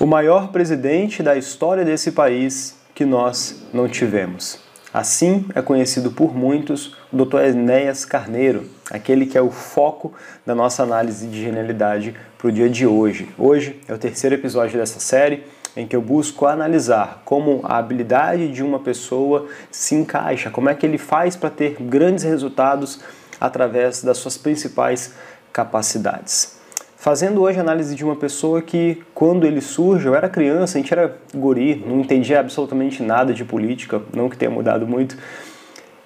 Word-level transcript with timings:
o 0.00 0.06
maior 0.06 0.48
presidente 0.48 1.22
da 1.22 1.36
história 1.36 1.84
desse 1.84 2.12
país 2.12 2.74
que 2.94 3.04
nós 3.04 3.66
não 3.70 3.86
tivemos. 3.86 4.58
Assim 4.94 5.44
é 5.54 5.60
conhecido 5.60 6.10
por 6.10 6.34
muitos 6.34 6.96
o 7.12 7.22
Dr. 7.22 7.40
Enéas 7.40 8.06
Carneiro, 8.06 8.64
aquele 8.90 9.26
que 9.26 9.36
é 9.36 9.42
o 9.42 9.50
foco 9.50 10.14
da 10.46 10.54
nossa 10.54 10.82
análise 10.82 11.26
de 11.26 11.42
genialidade 11.42 12.14
para 12.38 12.48
o 12.48 12.50
dia 12.50 12.70
de 12.70 12.86
hoje. 12.86 13.28
Hoje 13.36 13.78
é 13.86 13.92
o 13.92 13.98
terceiro 13.98 14.34
episódio 14.34 14.78
dessa 14.78 14.98
série 14.98 15.44
em 15.76 15.86
que 15.86 15.94
eu 15.94 16.00
busco 16.00 16.46
analisar 16.46 17.20
como 17.26 17.60
a 17.62 17.76
habilidade 17.76 18.50
de 18.50 18.62
uma 18.62 18.78
pessoa 18.78 19.48
se 19.70 19.94
encaixa, 19.94 20.50
como 20.50 20.70
é 20.70 20.74
que 20.74 20.86
ele 20.86 20.98
faz 20.98 21.36
para 21.36 21.50
ter 21.50 21.76
grandes 21.78 22.24
resultados 22.24 23.02
através 23.38 24.02
das 24.02 24.16
suas 24.16 24.38
principais 24.38 25.12
capacidades 25.52 26.58
fazendo 27.00 27.40
hoje 27.40 27.58
análise 27.58 27.94
de 27.94 28.04
uma 28.04 28.14
pessoa 28.14 28.60
que, 28.60 29.02
quando 29.14 29.46
ele 29.46 29.62
surge, 29.62 30.06
eu 30.06 30.14
era 30.14 30.28
criança, 30.28 30.76
a 30.76 30.80
gente 30.82 30.92
era 30.92 31.16
guri, 31.34 31.82
não 31.86 31.98
entendia 31.98 32.38
absolutamente 32.38 33.02
nada 33.02 33.32
de 33.32 33.42
política, 33.42 34.02
não 34.14 34.28
que 34.28 34.36
tenha 34.36 34.50
mudado 34.50 34.86
muito. 34.86 35.16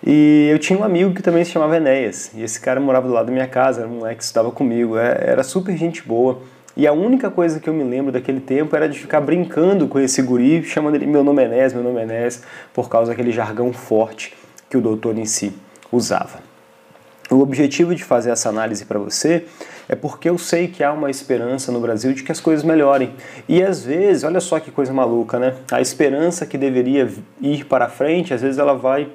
E 0.07 0.49
eu 0.53 0.59
tinha 0.61 0.79
um 0.79 0.85
amigo 0.85 1.13
que 1.13 1.21
também 1.21 1.45
se 1.45 1.51
chamava 1.51 1.77
Enéas, 1.79 2.31
e 2.33 2.45
esse 2.45 2.61
cara 2.61 2.79
morava 2.79 3.09
do 3.09 3.13
lado 3.13 3.27
da 3.27 3.33
minha 3.33 3.49
casa, 3.49 3.81
era 3.81 3.91
um 3.91 3.97
moleque 3.97 4.19
que 4.19 4.23
estava 4.23 4.53
comigo, 4.53 4.97
é, 4.97 5.19
era 5.21 5.43
super 5.43 5.77
gente 5.77 6.01
boa. 6.01 6.39
E 6.77 6.87
a 6.87 6.93
única 6.93 7.29
coisa 7.29 7.59
que 7.59 7.69
eu 7.69 7.75
me 7.75 7.83
lembro 7.83 8.13
daquele 8.13 8.41
tempo 8.41 8.77
era 8.77 8.89
de 8.89 8.97
ficar 8.97 9.21
brincando 9.21 9.89
com 9.89 9.99
esse 9.99 10.23
guri, 10.23 10.63
chamando 10.63 10.95
ele 10.95 11.07
meu 11.07 11.25
nome 11.25 11.43
é 11.43 11.47
Enéas, 11.47 11.73
meu 11.75 11.83
nome 11.83 11.99
é 11.99 12.03
Enéas, 12.05 12.45
por 12.73 12.89
causa 12.89 13.11
daquele 13.11 13.33
jargão 13.33 13.73
forte 13.73 14.33
que 14.71 14.77
o 14.77 14.81
doutor 14.81 15.19
em 15.19 15.25
si 15.25 15.53
usava. 15.91 16.39
O 17.29 17.41
objetivo 17.41 17.97
de 17.97 18.05
fazer 18.05 18.31
essa 18.31 18.49
análise 18.49 18.85
para 18.85 18.99
você 18.99 19.45
é 19.89 19.95
porque 19.95 20.29
eu 20.29 20.39
sei 20.39 20.69
que 20.69 20.83
há 20.83 20.93
uma 20.93 21.11
esperança 21.11 21.71
no 21.71 21.81
Brasil 21.81 22.13
de 22.13 22.23
que 22.23 22.33
as 22.33 22.41
coisas 22.41 22.65
melhorem. 22.65 23.13
E 23.49 23.63
às 23.63 23.85
vezes, 23.85 24.25
olha 24.25 24.41
só 24.41 24.59
que 24.59 24.71
coisa 24.71 24.93
maluca, 24.93 25.39
né? 25.39 25.55
A 25.71 25.81
esperança 25.81 26.47
que 26.47 26.57
deveria 26.57 27.09
ir 27.41 27.65
para 27.65 27.89
frente, 27.89 28.33
às 28.33 28.43
vezes 28.43 28.59
ela 28.59 28.75
vai 28.75 29.09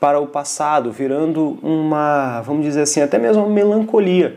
para 0.00 0.20
o 0.20 0.26
passado, 0.26 0.92
virando 0.92 1.58
uma, 1.62 2.40
vamos 2.42 2.64
dizer 2.64 2.82
assim, 2.82 3.00
até 3.00 3.18
mesmo 3.18 3.42
uma 3.44 3.52
melancolia 3.52 4.36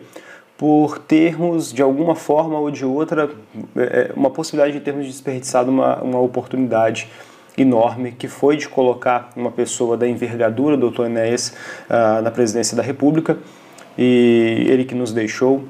por 0.57 0.99
termos, 0.99 1.73
de 1.73 1.81
alguma 1.81 2.15
forma 2.15 2.59
ou 2.59 2.69
de 2.69 2.85
outra, 2.85 3.29
é, 3.75 4.11
uma 4.15 4.29
possibilidade 4.29 4.77
de 4.77 4.83
termos 4.83 5.07
desperdiçado 5.07 5.71
uma, 5.71 6.01
uma 6.01 6.19
oportunidade 6.19 7.09
enorme 7.57 8.11
que 8.11 8.27
foi 8.27 8.57
de 8.57 8.69
colocar 8.69 9.31
uma 9.35 9.51
pessoa 9.51 9.97
da 9.97 10.07
envergadura 10.07 10.77
do 10.77 10.89
Dr. 10.89 11.05
Enéas 11.05 11.53
uh, 11.89 12.21
na 12.21 12.31
presidência 12.31 12.77
da 12.77 12.83
República 12.83 13.37
e 13.97 14.65
ele 14.67 14.85
que 14.85 14.95
nos 14.95 15.13
deixou. 15.13 15.63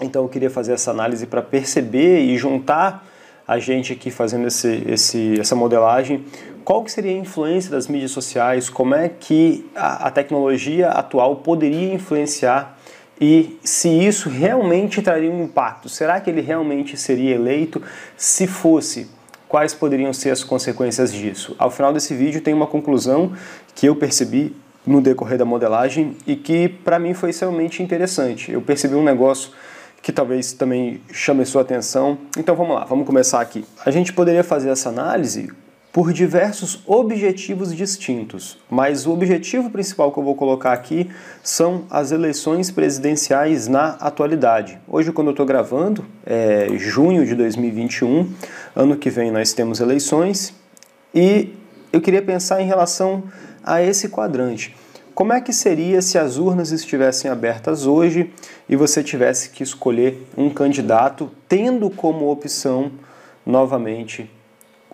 Então 0.00 0.22
eu 0.22 0.28
queria 0.28 0.50
fazer 0.50 0.72
essa 0.72 0.90
análise 0.90 1.26
para 1.26 1.42
perceber 1.42 2.20
e 2.20 2.36
juntar 2.36 3.06
a 3.46 3.58
gente 3.58 3.92
aqui 3.92 4.10
fazendo 4.10 4.46
esse, 4.46 4.82
esse, 4.88 5.38
essa 5.38 5.54
modelagem, 5.54 6.24
qual 6.64 6.82
que 6.84 6.92
seria 6.92 7.12
a 7.12 7.18
influência 7.18 7.70
das 7.70 7.88
mídias 7.88 8.12
sociais, 8.12 8.70
como 8.70 8.94
é 8.94 9.08
que 9.08 9.68
a, 9.74 10.06
a 10.06 10.10
tecnologia 10.10 10.88
atual 10.88 11.36
poderia 11.36 11.92
influenciar 11.92 12.78
e 13.20 13.58
se 13.62 13.88
isso 13.88 14.28
realmente 14.28 15.00
traria 15.02 15.30
um 15.30 15.44
impacto. 15.44 15.88
Será 15.88 16.20
que 16.20 16.30
ele 16.30 16.40
realmente 16.40 16.96
seria 16.96 17.34
eleito? 17.34 17.80
Se 18.16 18.46
fosse, 18.46 19.08
quais 19.48 19.74
poderiam 19.74 20.12
ser 20.12 20.30
as 20.30 20.42
consequências 20.42 21.12
disso? 21.12 21.54
Ao 21.58 21.70
final 21.70 21.92
desse 21.92 22.14
vídeo 22.14 22.40
tem 22.40 22.54
uma 22.54 22.66
conclusão 22.66 23.32
que 23.74 23.86
eu 23.86 23.94
percebi 23.94 24.56
no 24.86 25.00
decorrer 25.00 25.38
da 25.38 25.44
modelagem 25.44 26.16
e 26.26 26.36
que 26.36 26.68
para 26.68 26.98
mim 26.98 27.14
foi 27.14 27.30
extremamente 27.30 27.82
interessante. 27.82 28.50
Eu 28.50 28.60
percebi 28.60 28.94
um 28.94 29.04
negócio 29.04 29.50
que 30.02 30.12
talvez 30.12 30.52
também 30.52 31.00
chame 31.12 31.46
sua 31.46 31.62
atenção. 31.62 32.18
Então 32.36 32.56
vamos 32.56 32.74
lá, 32.74 32.84
vamos 32.84 33.06
começar 33.06 33.40
aqui. 33.40 33.64
A 33.86 33.90
gente 33.90 34.12
poderia 34.12 34.42
fazer 34.42 34.70
essa 34.70 34.88
análise 34.88 35.50
por 35.92 36.10
diversos 36.10 36.82
objetivos 36.86 37.74
distintos, 37.76 38.58
mas 38.70 39.06
o 39.06 39.12
objetivo 39.12 39.68
principal 39.68 40.10
que 40.10 40.18
eu 40.18 40.24
vou 40.24 40.34
colocar 40.34 40.72
aqui 40.72 41.10
são 41.42 41.84
as 41.90 42.10
eleições 42.10 42.70
presidenciais 42.70 43.68
na 43.68 43.90
atualidade. 44.00 44.78
Hoje, 44.88 45.12
quando 45.12 45.26
eu 45.28 45.32
estou 45.32 45.44
gravando, 45.44 46.02
é 46.24 46.66
junho 46.78 47.26
de 47.26 47.34
2021, 47.34 48.26
ano 48.74 48.96
que 48.96 49.10
vem 49.10 49.30
nós 49.30 49.52
temos 49.52 49.80
eleições, 49.80 50.54
e 51.14 51.54
eu 51.92 52.00
queria 52.00 52.22
pensar 52.22 52.62
em 52.62 52.66
relação 52.66 53.24
a 53.64 53.82
esse 53.82 54.08
quadrante. 54.08 54.74
Como 55.14 55.32
é 55.32 55.40
que 55.40 55.52
seria 55.52 56.00
se 56.00 56.18
as 56.18 56.38
urnas 56.38 56.72
estivessem 56.72 57.30
abertas 57.30 57.86
hoje 57.86 58.32
e 58.68 58.74
você 58.74 59.02
tivesse 59.02 59.50
que 59.50 59.62
escolher 59.62 60.26
um 60.36 60.48
candidato, 60.48 61.30
tendo 61.46 61.90
como 61.90 62.30
opção 62.30 62.90
novamente 63.44 64.30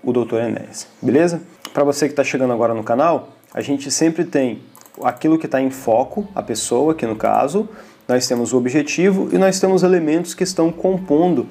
o 0.02 0.12
Dr. 0.12 0.38
Enéas? 0.38 0.88
Beleza? 1.00 1.40
Para 1.72 1.84
você 1.84 2.06
que 2.06 2.12
está 2.12 2.24
chegando 2.24 2.52
agora 2.52 2.74
no 2.74 2.82
canal, 2.82 3.28
a 3.54 3.60
gente 3.60 3.90
sempre 3.92 4.24
tem 4.24 4.60
aquilo 5.02 5.38
que 5.38 5.46
está 5.46 5.60
em 5.60 5.70
foco, 5.70 6.26
a 6.34 6.42
pessoa, 6.42 6.92
aqui 6.92 7.06
no 7.06 7.14
caso, 7.14 7.68
nós 8.08 8.26
temos 8.26 8.52
o 8.52 8.56
objetivo 8.56 9.28
e 9.32 9.38
nós 9.38 9.60
temos 9.60 9.84
elementos 9.84 10.34
que 10.34 10.42
estão 10.42 10.72
compondo 10.72 11.46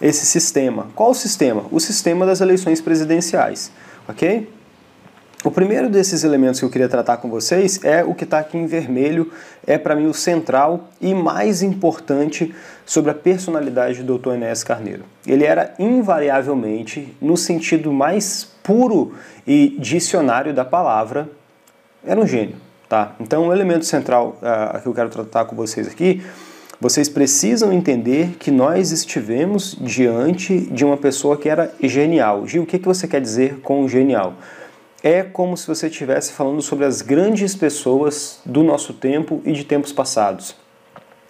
esse 0.00 0.24
sistema. 0.24 0.88
Qual 0.94 1.10
o 1.10 1.14
sistema? 1.14 1.64
O 1.70 1.80
sistema 1.80 2.24
das 2.24 2.40
eleições 2.40 2.80
presidenciais, 2.80 3.70
ok? 4.08 4.48
O 5.46 5.50
primeiro 5.52 5.88
desses 5.88 6.24
elementos 6.24 6.58
que 6.58 6.66
eu 6.66 6.70
queria 6.70 6.88
tratar 6.88 7.18
com 7.18 7.30
vocês 7.30 7.78
é 7.84 8.02
o 8.02 8.16
que 8.16 8.24
está 8.24 8.40
aqui 8.40 8.58
em 8.58 8.66
vermelho, 8.66 9.30
é 9.64 9.78
para 9.78 9.94
mim 9.94 10.06
o 10.06 10.12
central 10.12 10.88
e 11.00 11.14
mais 11.14 11.62
importante 11.62 12.52
sobre 12.84 13.12
a 13.12 13.14
personalidade 13.14 14.02
do 14.02 14.18
Dr. 14.18 14.30
Enéas 14.30 14.64
Carneiro. 14.64 15.04
Ele 15.24 15.44
era 15.44 15.72
invariavelmente, 15.78 17.16
no 17.22 17.36
sentido 17.36 17.92
mais 17.92 18.42
puro 18.64 19.14
e 19.46 19.76
dicionário 19.78 20.52
da 20.52 20.64
palavra, 20.64 21.30
era 22.04 22.20
um 22.20 22.26
gênio. 22.26 22.56
Tá? 22.88 23.14
Então, 23.20 23.46
o 23.46 23.52
elemento 23.52 23.86
central 23.86 24.40
uh, 24.42 24.82
que 24.82 24.88
eu 24.88 24.94
quero 24.94 25.10
tratar 25.10 25.44
com 25.44 25.54
vocês 25.54 25.86
aqui, 25.86 26.26
vocês 26.80 27.08
precisam 27.08 27.72
entender 27.72 28.34
que 28.40 28.50
nós 28.50 28.90
estivemos 28.90 29.78
diante 29.80 30.58
de 30.58 30.84
uma 30.84 30.96
pessoa 30.96 31.36
que 31.36 31.48
era 31.48 31.72
genial. 31.80 32.48
Gil, 32.48 32.64
o 32.64 32.66
que, 32.66 32.80
que 32.80 32.84
você 32.84 33.06
quer 33.06 33.20
dizer 33.20 33.60
com 33.60 33.86
genial? 33.86 34.34
É 35.06 35.22
como 35.22 35.56
se 35.56 35.68
você 35.68 35.86
estivesse 35.86 36.32
falando 36.32 36.60
sobre 36.60 36.84
as 36.84 37.00
grandes 37.00 37.54
pessoas 37.54 38.40
do 38.44 38.64
nosso 38.64 38.92
tempo 38.92 39.40
e 39.44 39.52
de 39.52 39.62
tempos 39.62 39.92
passados. 39.92 40.56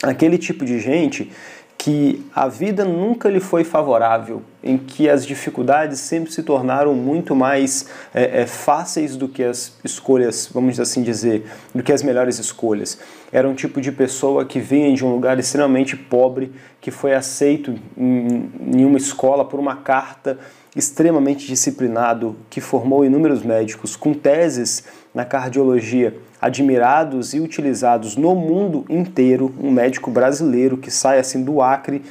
Aquele 0.02 0.38
tipo 0.38 0.64
de 0.64 0.80
gente 0.80 1.30
que 1.76 2.24
a 2.34 2.48
vida 2.48 2.86
nunca 2.86 3.28
lhe 3.28 3.38
foi 3.38 3.64
favorável, 3.64 4.42
em 4.66 4.76
que 4.76 5.08
as 5.08 5.24
dificuldades 5.24 6.00
sempre 6.00 6.32
se 6.32 6.42
tornaram 6.42 6.94
muito 6.94 7.34
mais 7.34 7.86
é, 8.12 8.42
é, 8.42 8.46
fáceis 8.46 9.16
do 9.16 9.28
que 9.28 9.44
as 9.44 9.72
escolhas, 9.84 10.50
vamos 10.52 10.80
assim 10.80 11.02
dizer, 11.02 11.46
do 11.74 11.82
que 11.82 11.92
as 11.92 12.02
melhores 12.02 12.38
escolhas. 12.38 12.98
Era 13.32 13.48
um 13.48 13.54
tipo 13.54 13.80
de 13.80 13.92
pessoa 13.92 14.44
que 14.44 14.58
vinha 14.58 14.92
de 14.92 15.04
um 15.04 15.12
lugar 15.12 15.38
extremamente 15.38 15.96
pobre, 15.96 16.52
que 16.80 16.90
foi 16.90 17.14
aceito 17.14 17.74
em, 17.96 18.50
em 18.74 18.84
uma 18.84 18.98
escola 18.98 19.44
por 19.44 19.60
uma 19.60 19.76
carta 19.76 20.38
extremamente 20.74 21.46
disciplinado, 21.46 22.36
que 22.50 22.60
formou 22.60 23.04
inúmeros 23.04 23.42
médicos 23.42 23.96
com 23.96 24.12
teses 24.12 24.84
na 25.14 25.24
cardiologia 25.24 26.14
admirados 26.40 27.32
e 27.32 27.40
utilizados 27.40 28.14
no 28.14 28.34
mundo 28.34 28.84
inteiro, 28.88 29.54
um 29.58 29.70
médico 29.70 30.10
brasileiro 30.10 30.76
que 30.76 30.90
sai 30.90 31.18
assim 31.18 31.42
do 31.42 31.62
Acre, 31.62 32.02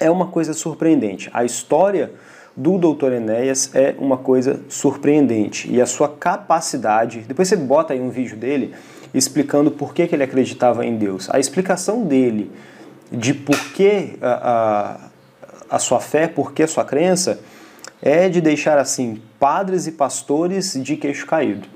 é 0.00 0.10
uma 0.10 0.26
coisa 0.26 0.52
surpreendente. 0.52 1.30
A 1.32 1.44
história 1.44 2.12
do 2.56 2.78
Dr. 2.78 3.12
Enéas 3.12 3.74
é 3.74 3.94
uma 3.98 4.16
coisa 4.16 4.60
surpreendente 4.68 5.70
e 5.70 5.80
a 5.80 5.86
sua 5.86 6.08
capacidade. 6.08 7.20
Depois 7.20 7.48
você 7.48 7.56
bota 7.56 7.92
aí 7.92 8.00
um 8.00 8.10
vídeo 8.10 8.36
dele 8.36 8.74
explicando 9.12 9.70
por 9.70 9.94
que, 9.94 10.06
que 10.06 10.14
ele 10.14 10.22
acreditava 10.22 10.84
em 10.84 10.96
Deus. 10.96 11.28
A 11.30 11.38
explicação 11.38 12.04
dele 12.04 12.50
de 13.10 13.34
por 13.34 13.58
que 13.72 14.16
a, 14.20 15.00
a, 15.70 15.76
a 15.76 15.78
sua 15.78 16.00
fé, 16.00 16.26
por 16.26 16.52
que 16.52 16.62
a 16.62 16.68
sua 16.68 16.84
crença, 16.84 17.40
é 18.02 18.28
de 18.28 18.40
deixar 18.40 18.78
assim 18.78 19.22
padres 19.38 19.86
e 19.86 19.92
pastores 19.92 20.74
de 20.74 20.96
queixo 20.96 21.26
caído. 21.26 21.68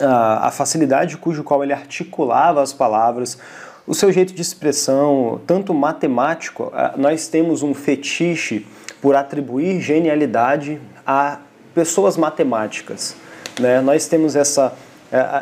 A 0.00 0.50
facilidade 0.50 1.16
cujo 1.16 1.44
qual 1.44 1.62
ele 1.62 1.72
articulava 1.72 2.60
as 2.60 2.72
palavras, 2.72 3.38
o 3.86 3.94
seu 3.94 4.12
jeito 4.12 4.32
de 4.32 4.40
expressão, 4.40 5.40
tanto 5.46 5.74
matemático, 5.74 6.72
nós 6.96 7.26
temos 7.28 7.62
um 7.62 7.74
fetiche 7.74 8.66
por 9.00 9.16
atribuir 9.16 9.80
genialidade 9.80 10.80
a 11.06 11.38
pessoas 11.74 12.16
matemáticas. 12.16 13.16
Né? 13.58 13.80
Nós 13.80 14.06
temos 14.06 14.36
essa, 14.36 14.72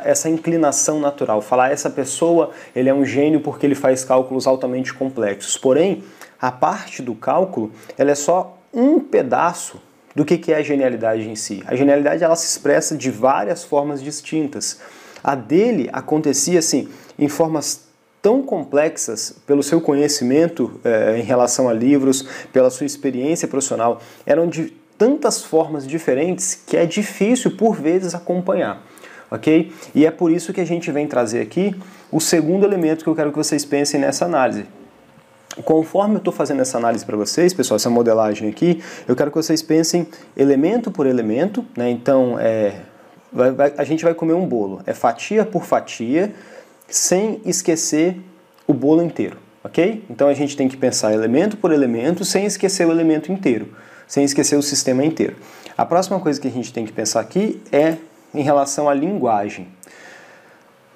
essa 0.04 0.28
inclinação 0.30 0.98
natural, 1.00 1.42
falar 1.42 1.70
essa 1.70 1.90
pessoa 1.90 2.50
ele 2.74 2.88
é 2.88 2.94
um 2.94 3.04
gênio 3.04 3.40
porque 3.40 3.66
ele 3.66 3.74
faz 3.74 4.04
cálculos 4.04 4.46
altamente 4.46 4.94
complexos. 4.94 5.58
Porém, 5.58 6.02
a 6.40 6.50
parte 6.50 7.02
do 7.02 7.14
cálculo 7.14 7.70
ela 7.98 8.10
é 8.10 8.14
só 8.14 8.58
um 8.72 8.98
pedaço 8.98 9.80
do 10.14 10.24
que 10.24 10.50
é 10.50 10.56
a 10.56 10.62
genialidade 10.62 11.28
em 11.28 11.36
si. 11.36 11.62
A 11.66 11.76
genialidade 11.76 12.24
ela 12.24 12.34
se 12.34 12.46
expressa 12.46 12.96
de 12.96 13.10
várias 13.10 13.62
formas 13.62 14.02
distintas. 14.02 14.80
A 15.22 15.34
dele 15.34 15.90
acontecia 15.92 16.58
assim, 16.58 16.88
em 17.18 17.28
formas 17.28 17.89
tão 18.22 18.42
complexas 18.42 19.34
pelo 19.46 19.62
seu 19.62 19.80
conhecimento 19.80 20.78
é, 20.84 21.18
em 21.18 21.22
relação 21.22 21.68
a 21.68 21.72
livros, 21.72 22.26
pela 22.52 22.70
sua 22.70 22.86
experiência 22.86 23.48
profissional, 23.48 24.00
eram 24.26 24.46
de 24.46 24.72
tantas 24.98 25.42
formas 25.42 25.86
diferentes 25.86 26.62
que 26.66 26.76
é 26.76 26.84
difícil 26.84 27.56
por 27.56 27.74
vezes 27.74 28.14
acompanhar, 28.14 28.82
ok? 29.30 29.72
E 29.94 30.04
é 30.04 30.10
por 30.10 30.30
isso 30.30 30.52
que 30.52 30.60
a 30.60 30.66
gente 30.66 30.90
vem 30.92 31.06
trazer 31.06 31.40
aqui 31.40 31.74
o 32.12 32.20
segundo 32.20 32.66
elemento 32.66 33.02
que 33.02 33.08
eu 33.08 33.14
quero 33.14 33.30
que 33.30 33.38
vocês 33.38 33.64
pensem 33.64 33.98
nessa 33.98 34.26
análise. 34.26 34.66
Conforme 35.64 36.16
eu 36.16 36.18
estou 36.18 36.32
fazendo 36.32 36.60
essa 36.60 36.76
análise 36.76 37.04
para 37.04 37.16
vocês, 37.16 37.54
pessoal, 37.54 37.76
essa 37.76 37.90
modelagem 37.90 38.48
aqui, 38.48 38.82
eu 39.08 39.16
quero 39.16 39.30
que 39.30 39.36
vocês 39.36 39.62
pensem 39.62 40.06
elemento 40.36 40.90
por 40.90 41.06
elemento, 41.06 41.64
né? 41.76 41.90
Então, 41.90 42.38
é, 42.38 42.74
vai, 43.32 43.50
vai, 43.52 43.74
a 43.76 43.84
gente 43.84 44.04
vai 44.04 44.14
comer 44.14 44.34
um 44.34 44.46
bolo, 44.46 44.80
é 44.86 44.92
fatia 44.92 45.44
por 45.44 45.64
fatia, 45.64 46.32
sem 46.90 47.40
esquecer 47.44 48.16
o 48.66 48.74
bolo 48.74 49.02
inteiro, 49.02 49.38
ok? 49.64 50.04
Então 50.10 50.28
a 50.28 50.34
gente 50.34 50.56
tem 50.56 50.68
que 50.68 50.76
pensar 50.76 51.12
elemento 51.12 51.56
por 51.56 51.72
elemento, 51.72 52.24
sem 52.24 52.44
esquecer 52.44 52.86
o 52.86 52.90
elemento 52.90 53.32
inteiro 53.32 53.68
sem 54.10 54.24
esquecer 54.24 54.56
o 54.56 54.62
sistema 54.62 55.04
inteiro. 55.04 55.36
A 55.78 55.86
próxima 55.86 56.18
coisa 56.18 56.40
que 56.40 56.48
a 56.48 56.50
gente 56.50 56.72
tem 56.72 56.84
que 56.84 56.92
pensar 56.92 57.20
aqui 57.20 57.62
é 57.70 57.96
em 58.34 58.42
relação 58.42 58.88
à 58.88 58.92
linguagem. 58.92 59.68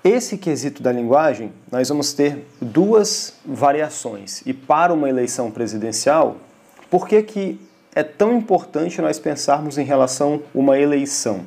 Esse 0.03 0.37
quesito 0.37 0.83
da 0.83 0.91
linguagem, 0.91 1.53
nós 1.71 1.89
vamos 1.89 2.13
ter 2.13 2.45
duas 2.61 3.35
variações. 3.47 4.43
E 4.45 4.53
para 4.53 4.93
uma 4.93 5.09
eleição 5.09 5.49
presidencial, 5.49 6.39
por 6.91 7.07
que, 7.07 7.23
que 7.23 7.61
é 7.95 8.03
tão 8.03 8.37
importante 8.37 9.01
nós 9.01 9.21
pensarmos 9.21 9.79
em 9.79 9.85
relação 9.85 10.43
a 10.53 10.59
uma 10.59 10.77
eleição? 10.77 11.45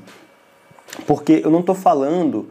Porque 1.05 1.41
eu 1.43 1.51
não 1.51 1.59
estou 1.59 1.75
falando 1.75 2.47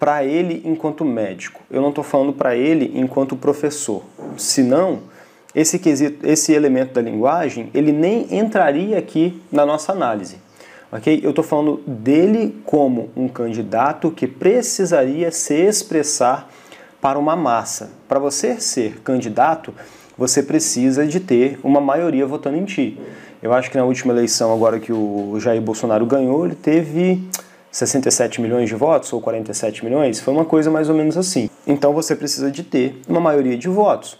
para 0.00 0.24
ele 0.24 0.62
enquanto 0.64 1.04
médico, 1.04 1.60
eu 1.70 1.82
não 1.82 1.90
estou 1.90 2.02
falando 2.02 2.32
para 2.32 2.56
ele 2.56 2.90
enquanto 2.94 3.36
professor. 3.36 4.02
Senão, 4.38 5.00
esse 5.54 5.78
quesito, 5.78 6.26
esse 6.26 6.54
elemento 6.54 6.94
da 6.94 7.02
linguagem, 7.02 7.68
ele 7.74 7.92
nem 7.92 8.26
entraria 8.34 8.98
aqui 8.98 9.40
na 9.52 9.66
nossa 9.66 9.92
análise. 9.92 10.38
Ok? 10.90 11.20
Eu 11.22 11.30
estou 11.30 11.44
falando 11.44 11.82
dele 11.86 12.60
como 12.64 13.10
um 13.14 13.28
candidato 13.28 14.10
que 14.10 14.26
precisaria 14.26 15.30
se 15.30 15.54
expressar 15.54 16.50
para 16.98 17.18
uma 17.18 17.36
massa. 17.36 17.90
Para 18.08 18.18
você 18.18 18.58
ser 18.58 19.00
candidato, 19.02 19.74
você 20.16 20.42
precisa 20.42 21.06
de 21.06 21.20
ter 21.20 21.60
uma 21.62 21.80
maioria 21.80 22.26
votando 22.26 22.56
em 22.56 22.64
ti. 22.64 22.98
Eu 23.42 23.52
acho 23.52 23.70
que 23.70 23.76
na 23.76 23.84
última 23.84 24.14
eleição, 24.14 24.52
agora 24.52 24.80
que 24.80 24.92
o 24.92 25.38
Jair 25.38 25.60
Bolsonaro 25.60 26.06
ganhou, 26.06 26.46
ele 26.46 26.54
teve 26.54 27.22
67 27.70 28.40
milhões 28.40 28.68
de 28.68 28.74
votos 28.74 29.12
ou 29.12 29.20
47 29.20 29.84
milhões, 29.84 30.20
foi 30.20 30.34
uma 30.34 30.44
coisa 30.44 30.70
mais 30.70 30.88
ou 30.88 30.94
menos 30.94 31.16
assim. 31.16 31.48
Então 31.66 31.92
você 31.92 32.16
precisa 32.16 32.50
de 32.50 32.62
ter 32.62 33.00
uma 33.08 33.20
maioria 33.20 33.56
de 33.56 33.68
votos 33.68 34.18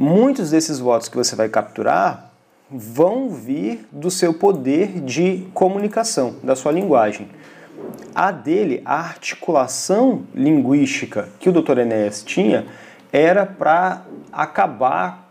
muitos 0.00 0.50
desses 0.50 0.78
votos 0.78 1.10
que 1.10 1.16
você 1.16 1.36
vai 1.36 1.50
capturar 1.50 2.32
vão 2.70 3.28
vir 3.28 3.86
do 3.92 4.10
seu 4.10 4.32
poder 4.32 4.98
de 5.02 5.46
comunicação, 5.52 6.36
da 6.42 6.56
sua 6.56 6.72
linguagem. 6.72 7.28
A 8.14 8.30
dele, 8.30 8.80
a 8.86 8.98
articulação 8.98 10.22
linguística 10.34 11.28
que 11.38 11.50
o 11.50 11.52
Dr. 11.52 11.80
Enéas 11.80 12.22
tinha 12.22 12.66
era 13.12 13.44
para 13.44 14.02
acabar, 14.32 15.29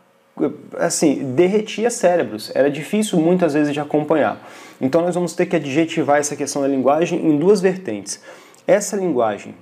assim, 0.77 1.33
derretia 1.33 1.89
cérebros. 1.89 2.51
Era 2.53 2.69
difícil 2.69 3.19
muitas 3.19 3.53
vezes 3.53 3.73
de 3.73 3.79
acompanhar. 3.79 4.41
Então 4.79 5.01
nós 5.01 5.15
vamos 5.15 5.33
ter 5.33 5.45
que 5.45 5.55
adjetivar 5.55 6.17
essa 6.17 6.35
questão 6.35 6.61
da 6.61 6.67
linguagem 6.67 7.25
em 7.25 7.37
duas 7.37 7.61
vertentes. 7.61 8.21
Essa 8.67 8.95
linguagem 8.95 9.55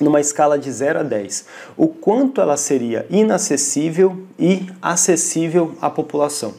numa 0.00 0.20
escala 0.20 0.58
de 0.58 0.70
0 0.70 1.00
a 1.00 1.02
10, 1.02 1.46
o 1.76 1.88
quanto 1.88 2.40
ela 2.40 2.56
seria 2.56 3.06
inacessível 3.08 4.24
e 4.38 4.66
acessível 4.80 5.74
à 5.80 5.88
população. 5.88 6.54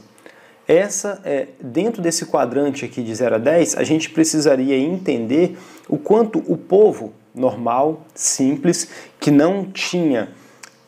Essa 0.68 1.22
é 1.24 1.48
dentro 1.62 2.02
desse 2.02 2.26
quadrante 2.26 2.84
aqui 2.84 3.02
de 3.02 3.14
0 3.14 3.36
a 3.36 3.38
10, 3.38 3.78
a 3.78 3.84
gente 3.84 4.10
precisaria 4.10 4.78
entender 4.78 5.58
o 5.88 5.98
quanto 5.98 6.40
o 6.52 6.58
povo 6.58 7.14
normal, 7.34 8.06
simples, 8.14 8.90
que 9.20 9.32
não 9.32 9.66
tinha 9.66 10.30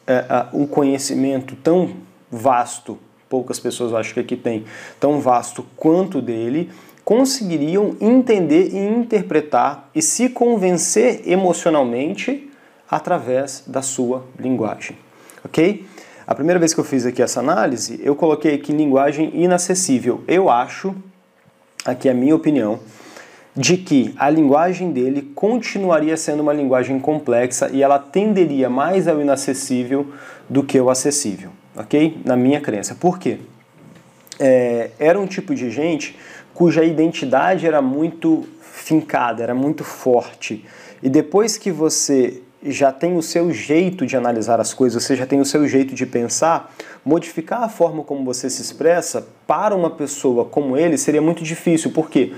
é, 0.08 0.26
um 0.52 0.66
conhecimento 0.66 1.56
tão 1.56 1.96
vasto, 2.32 2.98
poucas 3.28 3.60
pessoas 3.60 3.94
acho 3.94 4.14
que 4.14 4.20
aqui 4.20 4.36
tem, 4.36 4.66
tão 5.00 5.20
vasto 5.20 5.66
quanto 5.76 6.22
dele, 6.22 6.70
conseguiriam 7.04 7.96
entender 8.00 8.70
e 8.74 8.78
interpretar 8.78 9.90
e 9.96 10.02
se 10.02 10.30
convencer 10.30 11.24
emocionalmente 11.26 12.50
através 12.90 13.64
da 13.66 13.82
sua 13.82 14.26
linguagem. 14.38 14.98
Ok? 15.44 15.86
A 16.28 16.36
primeira 16.36 16.60
vez 16.60 16.74
que 16.74 16.80
eu 16.80 16.84
fiz 16.84 17.08
aqui 17.08 17.24
essa 17.24 17.40
análise, 17.40 18.00
eu 18.04 18.16
coloquei 18.16 18.54
aqui 18.54 18.72
linguagem 18.72 19.32
inacessível. 19.34 20.24
Eu 20.28 20.50
acho, 20.50 20.96
aqui 21.84 22.08
é 22.08 22.12
a 22.12 22.14
minha 22.14 22.36
opinião, 22.36 22.80
de 23.56 23.78
que 23.78 24.14
a 24.16 24.30
linguagem 24.30 24.92
dele 24.92 25.24
continuaria 25.34 26.16
sendo 26.16 26.42
uma 26.42 26.54
linguagem 26.54 27.00
complexa 27.00 27.70
e 27.74 27.82
ela 27.82 27.98
tenderia 27.98 28.70
mais 28.70 29.08
ao 29.08 29.20
inacessível 29.20 30.08
do 30.48 30.64
que 30.64 30.78
ao 30.78 30.90
acessível, 30.90 31.50
ok? 31.80 32.22
Na 32.26 32.36
minha 32.36 32.60
crença. 32.60 32.94
Por 32.94 33.18
quê? 33.18 33.38
É, 34.38 34.92
era 35.00 35.20
um 35.20 35.26
tipo 35.26 35.56
de 35.56 35.72
gente 35.72 36.18
cuja 36.54 36.84
identidade 36.84 37.66
era 37.66 37.82
muito 37.82 38.46
fincada, 38.62 39.42
era 39.42 39.56
muito 39.56 39.84
forte. 39.84 40.66
E 41.02 41.10
depois 41.10 41.58
que 41.58 41.72
você 41.72 42.42
já 42.62 42.92
tem 42.92 43.16
o 43.16 43.22
seu 43.22 43.54
jeito 43.54 44.06
de 44.06 44.18
analisar 44.18 44.60
as 44.60 44.74
coisas, 44.74 45.02
você 45.02 45.16
já 45.16 45.26
tem 45.26 45.40
o 45.40 45.46
seu 45.46 45.66
jeito 45.66 45.96
de 45.96 46.06
pensar, 46.06 46.74
modificar 47.06 47.64
a 47.64 47.70
forma 47.70 48.04
como 48.04 48.26
você 48.26 48.50
se 48.50 48.62
expressa 48.62 49.26
para 49.48 49.74
uma 49.74 49.90
pessoa 49.90 50.44
como 50.44 50.76
ele 50.76 50.98
seria 50.98 51.22
muito 51.22 51.42
difícil, 51.42 51.92
porque 51.92 52.34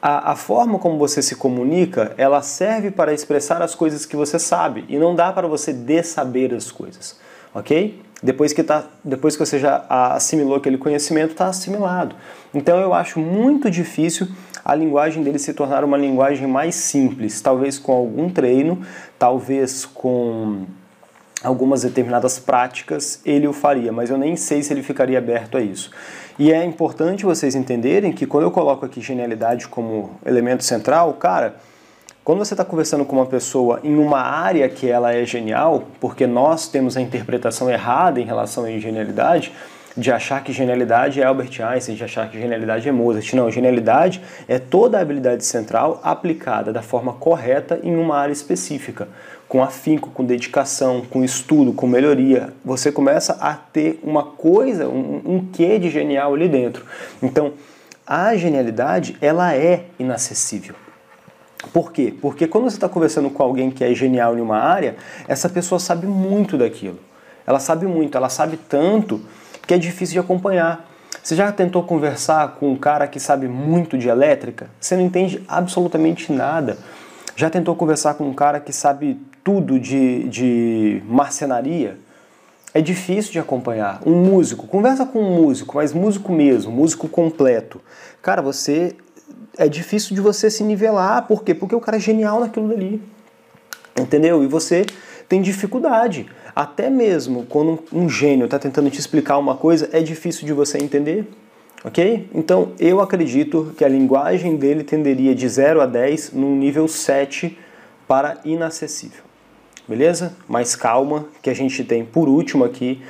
a, 0.00 0.32
a 0.32 0.36
forma 0.36 0.78
como 0.78 0.96
você 0.96 1.20
se 1.20 1.34
comunica, 1.34 2.14
ela 2.16 2.42
serve 2.42 2.92
para 2.92 3.12
expressar 3.12 3.60
as 3.60 3.74
coisas 3.74 4.06
que 4.06 4.14
você 4.14 4.38
sabe 4.38 4.84
e 4.88 4.96
não 4.96 5.16
dá 5.16 5.32
para 5.32 5.48
você 5.48 5.72
dessaber 5.72 6.54
as 6.54 6.70
coisas, 6.70 7.18
ok? 7.52 8.00
Depois 8.22 8.52
que, 8.52 8.62
tá, 8.62 8.84
depois 9.02 9.34
que 9.34 9.44
você 9.44 9.58
já 9.58 9.84
assimilou 9.88 10.56
aquele 10.56 10.76
conhecimento, 10.76 11.32
está 11.32 11.46
assimilado. 11.46 12.14
Então 12.52 12.78
eu 12.78 12.92
acho 12.92 13.18
muito 13.18 13.70
difícil 13.70 14.28
a 14.64 14.74
linguagem 14.74 15.22
dele 15.22 15.38
se 15.38 15.54
tornar 15.54 15.84
uma 15.84 15.96
linguagem 15.96 16.46
mais 16.46 16.74
simples, 16.74 17.40
talvez 17.40 17.78
com 17.78 17.92
algum 17.92 18.28
treino, 18.28 18.82
talvez 19.18 19.86
com 19.86 20.66
algumas 21.42 21.82
determinadas 21.82 22.38
práticas 22.38 23.20
ele 23.24 23.48
o 23.48 23.52
faria, 23.52 23.90
mas 23.90 24.10
eu 24.10 24.18
nem 24.18 24.36
sei 24.36 24.62
se 24.62 24.72
ele 24.72 24.82
ficaria 24.82 25.16
aberto 25.16 25.56
a 25.56 25.60
isso. 25.62 25.90
E 26.38 26.52
é 26.52 26.64
importante 26.64 27.24
vocês 27.24 27.54
entenderem 27.54 28.12
que 28.12 28.26
quando 28.26 28.44
eu 28.44 28.50
coloco 28.50 28.84
aqui 28.84 29.00
genialidade 29.00 29.68
como 29.68 30.10
elemento 30.24 30.64
central, 30.64 31.14
cara, 31.14 31.56
quando 32.30 32.44
você 32.44 32.54
está 32.54 32.64
conversando 32.64 33.04
com 33.04 33.16
uma 33.16 33.26
pessoa 33.26 33.80
em 33.82 33.96
uma 33.96 34.20
área 34.20 34.68
que 34.68 34.88
ela 34.88 35.12
é 35.12 35.26
genial, 35.26 35.82
porque 35.98 36.28
nós 36.28 36.68
temos 36.68 36.96
a 36.96 37.00
interpretação 37.00 37.68
errada 37.68 38.20
em 38.20 38.24
relação 38.24 38.66
à 38.66 38.70
genialidade, 38.78 39.52
de 39.96 40.12
achar 40.12 40.44
que 40.44 40.52
genialidade 40.52 41.20
é 41.20 41.24
Albert 41.24 41.60
Einstein, 41.60 41.96
de 41.96 42.04
achar 42.04 42.30
que 42.30 42.40
genialidade 42.40 42.88
é 42.88 42.92
Mozart. 42.92 43.32
Não, 43.34 43.50
genialidade 43.50 44.22
é 44.46 44.60
toda 44.60 44.96
a 44.96 45.00
habilidade 45.00 45.44
central 45.44 46.00
aplicada 46.04 46.72
da 46.72 46.82
forma 46.82 47.14
correta 47.14 47.80
em 47.82 47.96
uma 47.96 48.16
área 48.16 48.32
específica, 48.32 49.08
com 49.48 49.60
afinco, 49.60 50.10
com 50.10 50.24
dedicação, 50.24 51.02
com 51.10 51.24
estudo, 51.24 51.72
com 51.72 51.88
melhoria. 51.88 52.52
Você 52.64 52.92
começa 52.92 53.38
a 53.40 53.54
ter 53.54 53.98
uma 54.04 54.22
coisa, 54.22 54.86
um, 54.86 55.20
um 55.24 55.46
quê 55.52 55.80
de 55.80 55.90
genial 55.90 56.32
ali 56.32 56.48
dentro. 56.48 56.86
Então, 57.20 57.54
a 58.06 58.36
genialidade, 58.36 59.16
ela 59.20 59.52
é 59.52 59.86
inacessível. 59.98 60.76
Por 61.72 61.92
quê? 61.92 62.14
Porque 62.20 62.46
quando 62.46 62.64
você 62.64 62.76
está 62.76 62.88
conversando 62.88 63.30
com 63.30 63.42
alguém 63.42 63.70
que 63.70 63.84
é 63.84 63.94
genial 63.94 64.36
em 64.36 64.40
uma 64.40 64.58
área, 64.58 64.96
essa 65.28 65.48
pessoa 65.48 65.78
sabe 65.78 66.06
muito 66.06 66.56
daquilo. 66.56 66.98
Ela 67.46 67.60
sabe 67.60 67.86
muito, 67.86 68.16
ela 68.16 68.28
sabe 68.28 68.56
tanto 68.56 69.20
que 69.66 69.74
é 69.74 69.78
difícil 69.78 70.14
de 70.14 70.18
acompanhar. 70.18 70.88
Você 71.22 71.36
já 71.36 71.52
tentou 71.52 71.82
conversar 71.82 72.56
com 72.58 72.72
um 72.72 72.76
cara 72.76 73.06
que 73.06 73.20
sabe 73.20 73.46
muito 73.46 73.98
de 73.98 74.08
elétrica? 74.08 74.70
Você 74.80 74.96
não 74.96 75.02
entende 75.02 75.42
absolutamente 75.46 76.32
nada. 76.32 76.78
Já 77.36 77.50
tentou 77.50 77.74
conversar 77.76 78.14
com 78.14 78.24
um 78.24 78.34
cara 78.34 78.58
que 78.58 78.72
sabe 78.72 79.20
tudo 79.44 79.78
de, 79.78 80.28
de 80.28 81.02
marcenaria? 81.06 81.98
É 82.72 82.80
difícil 82.80 83.32
de 83.32 83.38
acompanhar. 83.38 84.00
Um 84.06 84.14
músico, 84.14 84.66
conversa 84.66 85.04
com 85.04 85.20
um 85.20 85.34
músico, 85.34 85.76
mas 85.76 85.92
músico 85.92 86.32
mesmo, 86.32 86.72
músico 86.72 87.08
completo. 87.08 87.80
Cara, 88.22 88.40
você 88.40 88.94
é 89.56 89.68
difícil 89.68 90.14
de 90.14 90.20
você 90.20 90.50
se 90.50 90.62
nivelar. 90.62 91.26
Por 91.26 91.42
quê? 91.44 91.54
Porque 91.54 91.74
o 91.74 91.80
cara 91.80 91.96
é 91.96 92.00
genial 92.00 92.40
naquilo 92.40 92.68
dali. 92.68 93.02
Entendeu? 93.98 94.42
E 94.42 94.46
você 94.46 94.86
tem 95.28 95.42
dificuldade. 95.42 96.26
Até 96.54 96.90
mesmo 96.90 97.46
quando 97.46 97.82
um 97.92 98.08
gênio 98.08 98.46
está 98.46 98.58
tentando 98.58 98.90
te 98.90 98.98
explicar 98.98 99.38
uma 99.38 99.56
coisa, 99.56 99.88
é 99.92 100.00
difícil 100.00 100.46
de 100.46 100.52
você 100.52 100.78
entender. 100.78 101.26
Ok? 101.84 102.28
Então 102.34 102.72
eu 102.78 103.00
acredito 103.00 103.72
que 103.76 103.84
a 103.84 103.88
linguagem 103.88 104.56
dele 104.56 104.84
tenderia 104.84 105.34
de 105.34 105.48
0 105.48 105.80
a 105.80 105.86
10 105.86 106.32
no 106.32 106.54
nível 106.54 106.86
7 106.86 107.56
para 108.06 108.38
inacessível. 108.44 109.22
beleza? 109.88 110.34
Mais 110.48 110.76
calma, 110.76 111.26
que 111.40 111.48
a 111.48 111.54
gente 111.54 111.82
tem 111.84 112.04
por 112.04 112.28
último 112.28 112.64
aqui 112.64 113.00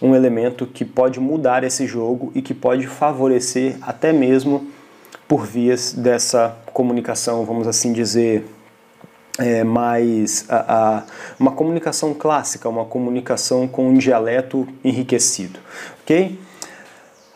um 0.00 0.14
elemento 0.14 0.66
que 0.66 0.84
pode 0.84 1.20
mudar 1.20 1.64
esse 1.64 1.86
jogo 1.86 2.32
e 2.34 2.42
que 2.42 2.52
pode 2.52 2.86
favorecer 2.86 3.76
até 3.80 4.12
mesmo 4.12 4.66
por 5.28 5.46
vias 5.46 5.92
dessa 5.92 6.56
comunicação, 6.72 7.44
vamos 7.44 7.66
assim 7.66 7.92
dizer, 7.92 8.46
é, 9.38 9.64
mais 9.64 10.44
a, 10.48 10.98
a, 10.98 11.02
uma 11.38 11.52
comunicação 11.52 12.12
clássica, 12.14 12.68
uma 12.68 12.84
comunicação 12.84 13.66
com 13.66 13.88
um 13.88 13.94
dialeto 13.94 14.68
enriquecido, 14.84 15.58
ok? 16.02 16.38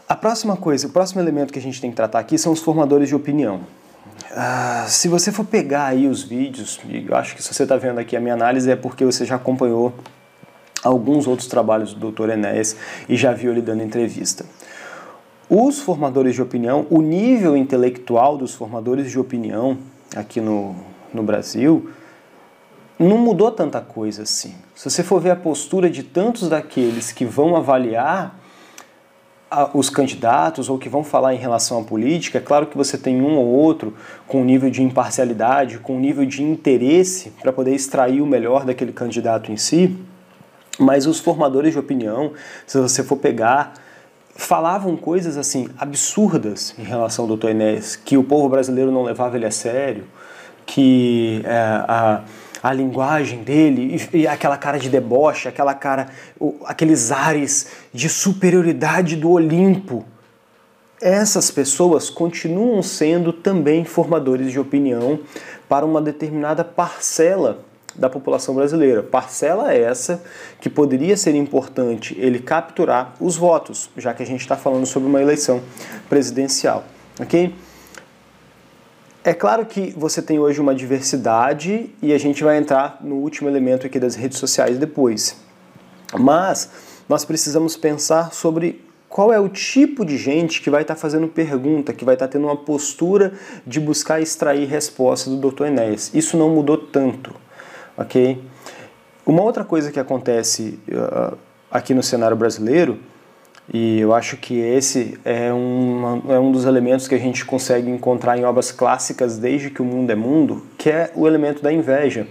A 0.08 0.14
próxima 0.14 0.56
coisa, 0.56 0.86
o 0.86 0.90
próximo 0.90 1.20
elemento 1.20 1.52
que 1.52 1.58
a 1.58 1.62
gente 1.62 1.80
tem 1.80 1.90
que 1.90 1.96
tratar 1.96 2.20
aqui 2.20 2.38
são 2.38 2.52
os 2.52 2.60
formadores 2.60 3.08
de 3.08 3.14
opinião. 3.14 3.60
Ah, 4.30 4.84
se 4.88 5.08
você 5.08 5.32
for 5.32 5.44
pegar 5.44 5.86
aí 5.86 6.06
os 6.06 6.22
vídeos, 6.22 6.78
e 6.88 7.06
eu 7.08 7.16
acho 7.16 7.34
que 7.34 7.42
se 7.42 7.52
você 7.52 7.62
está 7.62 7.76
vendo 7.76 7.98
aqui 7.98 8.16
a 8.16 8.20
minha 8.20 8.34
análise 8.34 8.70
é 8.70 8.76
porque 8.76 9.04
você 9.04 9.24
já 9.24 9.36
acompanhou 9.36 9.92
alguns 10.84 11.26
outros 11.26 11.48
trabalhos 11.48 11.92
do 11.92 12.12
Dr. 12.12 12.30
Enéas 12.30 12.76
e 13.08 13.16
já 13.16 13.32
viu 13.32 13.50
ele 13.50 13.62
dando 13.62 13.82
entrevista. 13.82 14.44
Os 15.48 15.80
formadores 15.80 16.34
de 16.34 16.42
opinião, 16.42 16.86
o 16.90 17.00
nível 17.00 17.56
intelectual 17.56 18.36
dos 18.36 18.52
formadores 18.52 19.10
de 19.10 19.18
opinião 19.18 19.78
aqui 20.14 20.40
no, 20.40 20.74
no 21.14 21.22
Brasil 21.22 21.90
não 22.98 23.18
mudou 23.18 23.52
tanta 23.52 23.80
coisa 23.80 24.22
assim. 24.22 24.54
Se 24.74 24.90
você 24.90 25.04
for 25.04 25.20
ver 25.20 25.30
a 25.30 25.36
postura 25.36 25.88
de 25.88 26.02
tantos 26.02 26.48
daqueles 26.48 27.12
que 27.12 27.24
vão 27.24 27.54
avaliar 27.54 28.40
os 29.72 29.88
candidatos 29.88 30.68
ou 30.68 30.76
que 30.76 30.88
vão 30.88 31.04
falar 31.04 31.32
em 31.32 31.38
relação 31.38 31.80
à 31.80 31.84
política, 31.84 32.38
é 32.38 32.40
claro 32.40 32.66
que 32.66 32.76
você 32.76 32.98
tem 32.98 33.22
um 33.22 33.36
ou 33.36 33.46
outro 33.46 33.94
com 34.26 34.42
um 34.42 34.44
nível 34.44 34.68
de 34.68 34.82
imparcialidade, 34.82 35.78
com 35.78 35.96
um 35.96 36.00
nível 36.00 36.26
de 36.26 36.42
interesse 36.42 37.30
para 37.40 37.52
poder 37.52 37.72
extrair 37.72 38.20
o 38.20 38.26
melhor 38.26 38.64
daquele 38.64 38.92
candidato 38.92 39.52
em 39.52 39.56
si, 39.56 39.96
mas 40.78 41.06
os 41.06 41.20
formadores 41.20 41.72
de 41.72 41.78
opinião, 41.78 42.32
se 42.66 42.78
você 42.80 43.04
for 43.04 43.16
pegar, 43.16 43.74
falavam 44.36 44.96
coisas 44.96 45.36
assim 45.36 45.68
absurdas 45.78 46.74
em 46.78 46.84
relação 46.84 47.24
ao 47.28 47.36
Dr. 47.36 47.48
Enéas, 47.48 47.96
que 47.96 48.16
o 48.16 48.22
povo 48.22 48.48
brasileiro 48.48 48.92
não 48.92 49.02
levava 49.02 49.36
ele 49.36 49.46
a 49.46 49.50
sério, 49.50 50.04
que 50.66 51.40
é, 51.44 51.56
a, 51.56 52.22
a 52.62 52.72
linguagem 52.72 53.42
dele 53.42 53.96
e, 54.12 54.18
e, 54.18 54.28
aquela 54.28 54.56
cara 54.58 54.78
de 54.78 54.90
deboche, 54.90 55.48
aquela 55.48 55.74
cara, 55.74 56.08
o, 56.38 56.56
aqueles 56.66 57.10
ares 57.10 57.68
de 57.92 58.08
superioridade 58.08 59.16
do 59.16 59.30
Olimpo. 59.30 60.04
Essas 61.00 61.50
pessoas 61.50 62.10
continuam 62.10 62.82
sendo 62.82 63.32
também 63.32 63.84
formadores 63.84 64.50
de 64.50 64.58
opinião 64.58 65.20
para 65.68 65.84
uma 65.84 66.00
determinada 66.00 66.64
parcela 66.64 67.64
da 67.98 68.08
população 68.08 68.54
brasileira. 68.54 69.02
Parcela 69.02 69.72
essa 69.72 70.22
que 70.60 70.68
poderia 70.68 71.16
ser 71.16 71.34
importante 71.34 72.16
ele 72.18 72.38
capturar 72.38 73.14
os 73.20 73.36
votos, 73.36 73.90
já 73.96 74.12
que 74.12 74.22
a 74.22 74.26
gente 74.26 74.40
está 74.40 74.56
falando 74.56 74.86
sobre 74.86 75.08
uma 75.08 75.20
eleição 75.20 75.62
presidencial. 76.08 76.84
Ok? 77.20 77.54
É 79.24 79.34
claro 79.34 79.66
que 79.66 79.92
você 79.96 80.22
tem 80.22 80.38
hoje 80.38 80.60
uma 80.60 80.74
diversidade 80.74 81.90
e 82.00 82.12
a 82.12 82.18
gente 82.18 82.44
vai 82.44 82.58
entrar 82.58 82.98
no 83.00 83.16
último 83.16 83.48
elemento 83.48 83.86
aqui 83.86 83.98
das 83.98 84.14
redes 84.14 84.38
sociais 84.38 84.78
depois. 84.78 85.36
Mas 86.16 86.70
nós 87.08 87.24
precisamos 87.24 87.76
pensar 87.76 88.32
sobre 88.32 88.84
qual 89.08 89.32
é 89.32 89.40
o 89.40 89.48
tipo 89.48 90.04
de 90.04 90.16
gente 90.16 90.60
que 90.60 90.70
vai 90.70 90.82
estar 90.82 90.94
tá 90.94 91.00
fazendo 91.00 91.26
pergunta, 91.26 91.92
que 91.92 92.04
vai 92.04 92.14
estar 92.14 92.28
tá 92.28 92.32
tendo 92.32 92.44
uma 92.44 92.56
postura 92.56 93.32
de 93.66 93.80
buscar 93.80 94.20
extrair 94.20 94.68
resposta 94.68 95.28
do 95.28 95.50
Dr. 95.50 95.64
Enéas. 95.64 96.12
Isso 96.14 96.36
não 96.36 96.50
mudou 96.50 96.76
tanto 96.76 97.34
ok? 97.96 98.42
Uma 99.24 99.42
outra 99.42 99.64
coisa 99.64 99.90
que 99.90 99.98
acontece 99.98 100.78
uh, 100.88 101.36
aqui 101.70 101.94
no 101.94 102.02
cenário 102.02 102.36
brasileiro, 102.36 102.98
e 103.72 103.98
eu 103.98 104.14
acho 104.14 104.36
que 104.36 104.58
esse 104.58 105.18
é 105.24 105.52
um, 105.52 106.22
é 106.28 106.38
um 106.38 106.52
dos 106.52 106.64
elementos 106.64 107.08
que 107.08 107.14
a 107.14 107.18
gente 107.18 107.44
consegue 107.44 107.90
encontrar 107.90 108.38
em 108.38 108.44
obras 108.44 108.70
clássicas 108.70 109.38
desde 109.38 109.70
que 109.70 109.82
o 109.82 109.84
mundo 109.84 110.10
é 110.10 110.14
mundo, 110.14 110.64
que 110.78 110.88
é 110.88 111.10
o 111.14 111.26
elemento 111.26 111.62
da 111.62 111.72
inveja. 111.72 112.28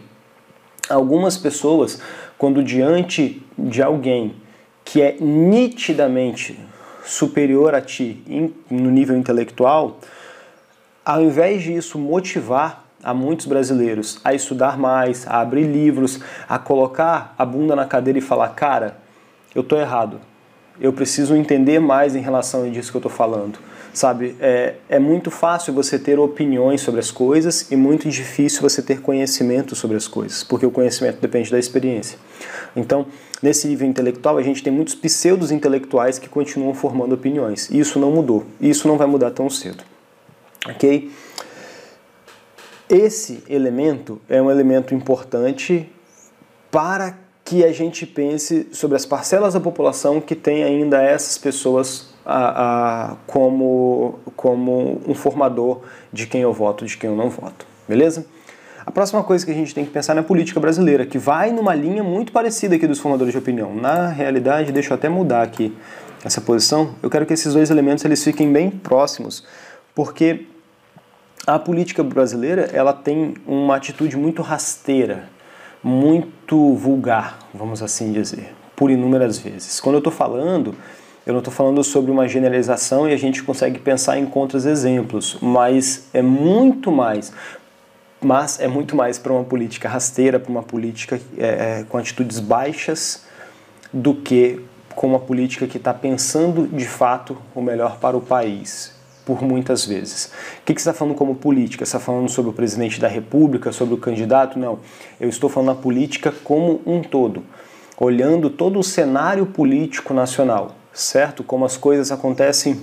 Algumas 0.90 1.36
pessoas, 1.36 2.00
quando 2.38 2.64
diante 2.64 3.44
de 3.58 3.82
alguém 3.82 4.36
que 4.86 5.02
é 5.02 5.18
nitidamente 5.20 6.58
superior 7.04 7.76
a 7.76 7.82
ti 7.82 8.54
no 8.70 8.90
nível 8.90 9.18
intelectual, 9.18 10.00
ao 11.04 11.22
invés 11.22 11.64
de 11.64 11.74
isso 11.74 12.00
motivar 12.00 12.85
a 13.06 13.14
muitos 13.14 13.46
brasileiros 13.46 14.20
a 14.24 14.34
estudar 14.34 14.78
mais, 14.78 15.28
a 15.28 15.40
abrir 15.40 15.66
livros, 15.66 16.20
a 16.50 16.58
colocar 16.58 17.36
a 17.38 17.46
bunda 17.46 17.76
na 17.76 17.86
cadeira 17.86 18.18
e 18.18 18.22
falar: 18.22 18.50
cara, 18.50 18.98
eu 19.54 19.64
tô 19.64 19.78
errado, 19.78 20.20
eu 20.82 20.92
preciso 20.92 21.36
entender 21.36 21.80
mais 21.80 22.16
em 22.16 22.20
relação 22.20 22.64
a 22.64 22.70
disso 22.70 22.92
que 22.92 22.98
eu 22.98 23.02
tô 23.02 23.10
falando. 23.10 23.60
Sabe, 23.94 24.36
é, 24.42 24.74
é 24.90 25.00
muito 25.00 25.32
fácil 25.32 25.74
você 25.74 25.98
ter 25.98 26.20
opiniões 26.20 26.82
sobre 26.82 27.00
as 27.00 27.12
coisas 27.12 27.72
e 27.72 27.78
muito 27.78 28.10
difícil 28.10 28.62
você 28.62 28.82
ter 28.82 29.00
conhecimento 29.00 29.74
sobre 29.74 29.96
as 29.96 30.06
coisas, 30.06 30.44
porque 30.44 30.66
o 30.66 30.72
conhecimento 30.72 31.22
depende 31.22 31.50
da 31.50 31.58
experiência. 31.58 32.20
Então, 32.76 33.06
nesse 33.42 33.70
nível 33.70 33.88
intelectual, 33.88 34.38
a 34.38 34.44
gente 34.44 34.62
tem 34.62 34.74
muitos 34.74 34.94
pseudos 34.96 35.50
intelectuais 35.50 36.20
que 36.20 36.28
continuam 36.28 36.74
formando 36.74 37.16
opiniões. 37.16 37.70
E 37.70 37.80
isso 37.80 37.98
não 37.98 38.12
mudou. 38.12 38.46
E 38.60 38.70
isso 38.70 38.86
não 38.86 38.98
vai 38.98 39.08
mudar 39.08 39.32
tão 39.32 39.50
cedo. 39.50 39.82
Ok? 40.68 41.10
Esse 42.90 43.44
elemento 43.50 44.22
é 44.30 44.42
um 44.42 44.52
elemento 44.52 44.94
importante 44.94 45.90
para 46.70 47.18
que 47.44 47.64
a 47.64 47.72
gente 47.72 48.06
pense 48.06 48.68
sobre 48.72 48.96
as 48.96 49.06
parcelas 49.06 49.54
da 49.54 49.60
população 49.60 50.20
que 50.20 50.36
tem 50.36 50.64
ainda 50.64 51.02
essas 51.02 51.38
pessoas 51.38 52.14
a, 52.26 53.12
a, 53.12 53.16
como, 53.28 54.20
como 54.36 55.02
um 55.08 55.14
formador 55.14 55.82
de 56.12 56.26
quem 56.28 56.42
eu 56.42 56.52
voto, 56.52 56.86
de 56.86 56.98
quem 56.98 57.10
eu 57.10 57.16
não 57.16 57.30
voto. 57.30 57.66
Beleza? 57.88 58.26
A 58.86 58.92
próxima 58.92 59.24
coisa 59.24 59.46
que 59.46 59.52
a 59.52 59.56
gente 59.56 59.74
tem 59.74 59.84
que 59.84 59.92
pensar 59.92 60.14
é 60.14 60.16
na 60.18 60.24
política 60.24 60.60
brasileira, 60.60 61.06
que 61.06 61.18
vai 61.18 61.52
numa 61.52 61.74
linha 61.74 62.04
muito 62.04 62.32
parecida 62.32 62.76
aqui 62.76 62.86
dos 62.86 63.00
formadores 63.00 63.32
de 63.32 63.38
opinião. 63.38 63.74
Na 63.74 64.10
realidade, 64.10 64.72
deixa 64.72 64.92
eu 64.92 64.96
até 64.96 65.10
mudar 65.10 65.42
aqui 65.42 65.76
essa 66.24 66.40
posição. 66.40 66.94
Eu 67.02 67.10
quero 67.10 67.26
que 67.26 67.34
esses 67.34 67.54
dois 67.54 67.72
elementos 67.72 68.06
eles 68.06 68.24
fiquem 68.24 68.52
bem 68.52 68.70
próximos, 68.70 69.44
porque 69.96 70.46
a 71.46 71.60
política 71.60 72.04
brasileira 72.04 72.70
ela 72.74 72.94
tem 72.94 73.36
uma 73.46 73.76
atitude 73.76 74.18
muito 74.18 74.42
rasteira, 74.42 75.30
muito 75.84 76.74
vulgar, 76.74 77.40
vamos 77.54 77.84
assim 77.84 78.12
dizer, 78.12 78.54
por 78.76 78.90
inúmeras 78.90 79.38
vezes. 79.38 79.80
Quando 79.80 79.96
eu 79.96 80.00
estou 80.00 80.12
falando, 80.12 80.74
eu 81.26 81.34
não 81.34 81.40
estou 81.40 81.54
falando 81.54 81.84
sobre 81.84 82.10
uma 82.10 82.28
generalização 82.28 83.08
e 83.08 83.14
a 83.14 83.18
gente 83.18 83.44
consegue 83.44 83.78
pensar 83.80 84.18
em 84.18 84.26
contra-exemplos, 84.26 85.38
mas 85.42 86.08
é 86.14 86.22
muito 86.22 86.92
mais 86.92 87.32
mas 88.22 88.60
é 88.60 88.68
muito 88.68 88.96
mais 88.96 89.20
para 89.20 89.32
uma 89.32 89.44
política 89.44 89.88
rasteira, 89.88 90.40
para 90.40 90.50
uma 90.50 90.64
política 90.64 91.20
é, 91.38 91.46
é, 91.82 91.86
com 91.88 91.96
atitudes 91.96 92.40
baixas, 92.40 93.24
do 93.94 94.16
que 94.16 94.62
com 94.96 95.06
uma 95.06 95.20
política 95.20 95.68
que 95.68 95.78
está 95.78 95.94
pensando 95.94 96.68
de 96.68 96.86
fato 96.86 97.38
o 97.54 97.62
melhor 97.62 98.00
para 98.00 98.18
o 98.18 98.22
país 98.22 98.95
por 99.26 99.42
muitas 99.42 99.86
vezes. 99.86 100.26
O 100.62 100.66
que, 100.66 100.74
você 100.74 100.90
está 100.90 100.94
falando 100.94 101.16
como 101.16 101.36
política? 101.36 101.86
Você 101.86 101.98
está 101.98 102.00
falando 102.00 102.30
sobre 102.30 102.52
o 102.52 102.54
presidente 102.54 103.00
da 103.00 103.08
República, 103.08 103.72
sobre 103.72 103.96
o 103.96 103.98
candidato? 103.98 104.60
Não. 104.60 104.80
Eu 105.20 105.28
estou 105.28 105.50
falando 105.50 105.72
a 105.72 105.76
política 105.76 106.34
como 106.44 106.82
um 106.86 107.02
todo, 107.02 107.44
olhando 107.98 108.50
todo 108.50 108.80
o 108.80 108.84
cenário 108.84 109.46
político 109.46 110.14
nacional, 110.14 110.76
certo? 110.94 111.44
Como 111.44 111.66
as 111.66 111.76
coisas 111.76 112.12
acontecem 112.12 112.80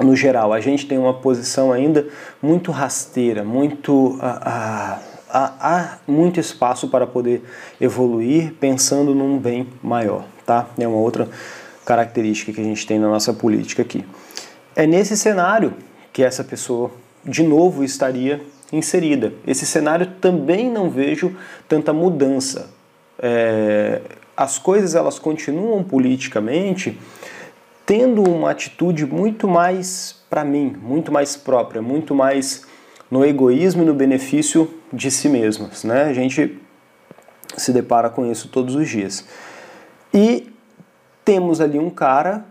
no 0.00 0.16
geral. 0.16 0.52
A 0.52 0.60
gente 0.60 0.86
tem 0.86 0.98
uma 0.98 1.14
posição 1.14 1.72
ainda 1.72 2.06
muito 2.40 2.72
rasteira, 2.72 3.44
muito. 3.44 4.18
há 4.20 5.98
muito 6.06 6.40
espaço 6.40 6.88
para 6.88 7.06
poder 7.06 7.42
evoluir 7.80 8.54
pensando 8.58 9.14
num 9.14 9.38
bem 9.38 9.68
maior, 9.82 10.24
tá? 10.44 10.66
É 10.78 10.88
uma 10.88 10.98
outra 10.98 11.28
característica 11.84 12.52
que 12.52 12.60
a 12.60 12.64
gente 12.64 12.86
tem 12.86 12.98
na 12.98 13.08
nossa 13.08 13.32
política 13.32 13.82
aqui. 13.82 14.04
É 14.74 14.86
nesse 14.86 15.16
cenário 15.16 15.74
que 16.12 16.22
essa 16.22 16.42
pessoa 16.42 16.90
de 17.24 17.42
novo 17.42 17.84
estaria 17.84 18.40
inserida. 18.72 19.32
Esse 19.46 19.66
cenário 19.66 20.06
também 20.20 20.70
não 20.70 20.90
vejo 20.90 21.36
tanta 21.68 21.92
mudança. 21.92 22.70
É, 23.18 24.00
as 24.36 24.58
coisas 24.58 24.94
elas 24.94 25.18
continuam 25.18 25.84
politicamente 25.84 26.98
tendo 27.84 28.22
uma 28.22 28.50
atitude 28.50 29.04
muito 29.04 29.46
mais 29.46 30.16
para 30.30 30.44
mim, 30.44 30.74
muito 30.80 31.12
mais 31.12 31.36
própria, 31.36 31.82
muito 31.82 32.14
mais 32.14 32.64
no 33.10 33.24
egoísmo 33.24 33.82
e 33.82 33.86
no 33.86 33.92
benefício 33.92 34.72
de 34.90 35.10
si 35.10 35.28
mesmas. 35.28 35.84
Né? 35.84 36.04
A 36.04 36.14
gente 36.14 36.58
se 37.56 37.72
depara 37.72 38.08
com 38.08 38.30
isso 38.30 38.48
todos 38.48 38.74
os 38.74 38.88
dias. 38.88 39.26
E 40.14 40.50
temos 41.24 41.60
ali 41.60 41.78
um 41.78 41.90
cara 41.90 42.46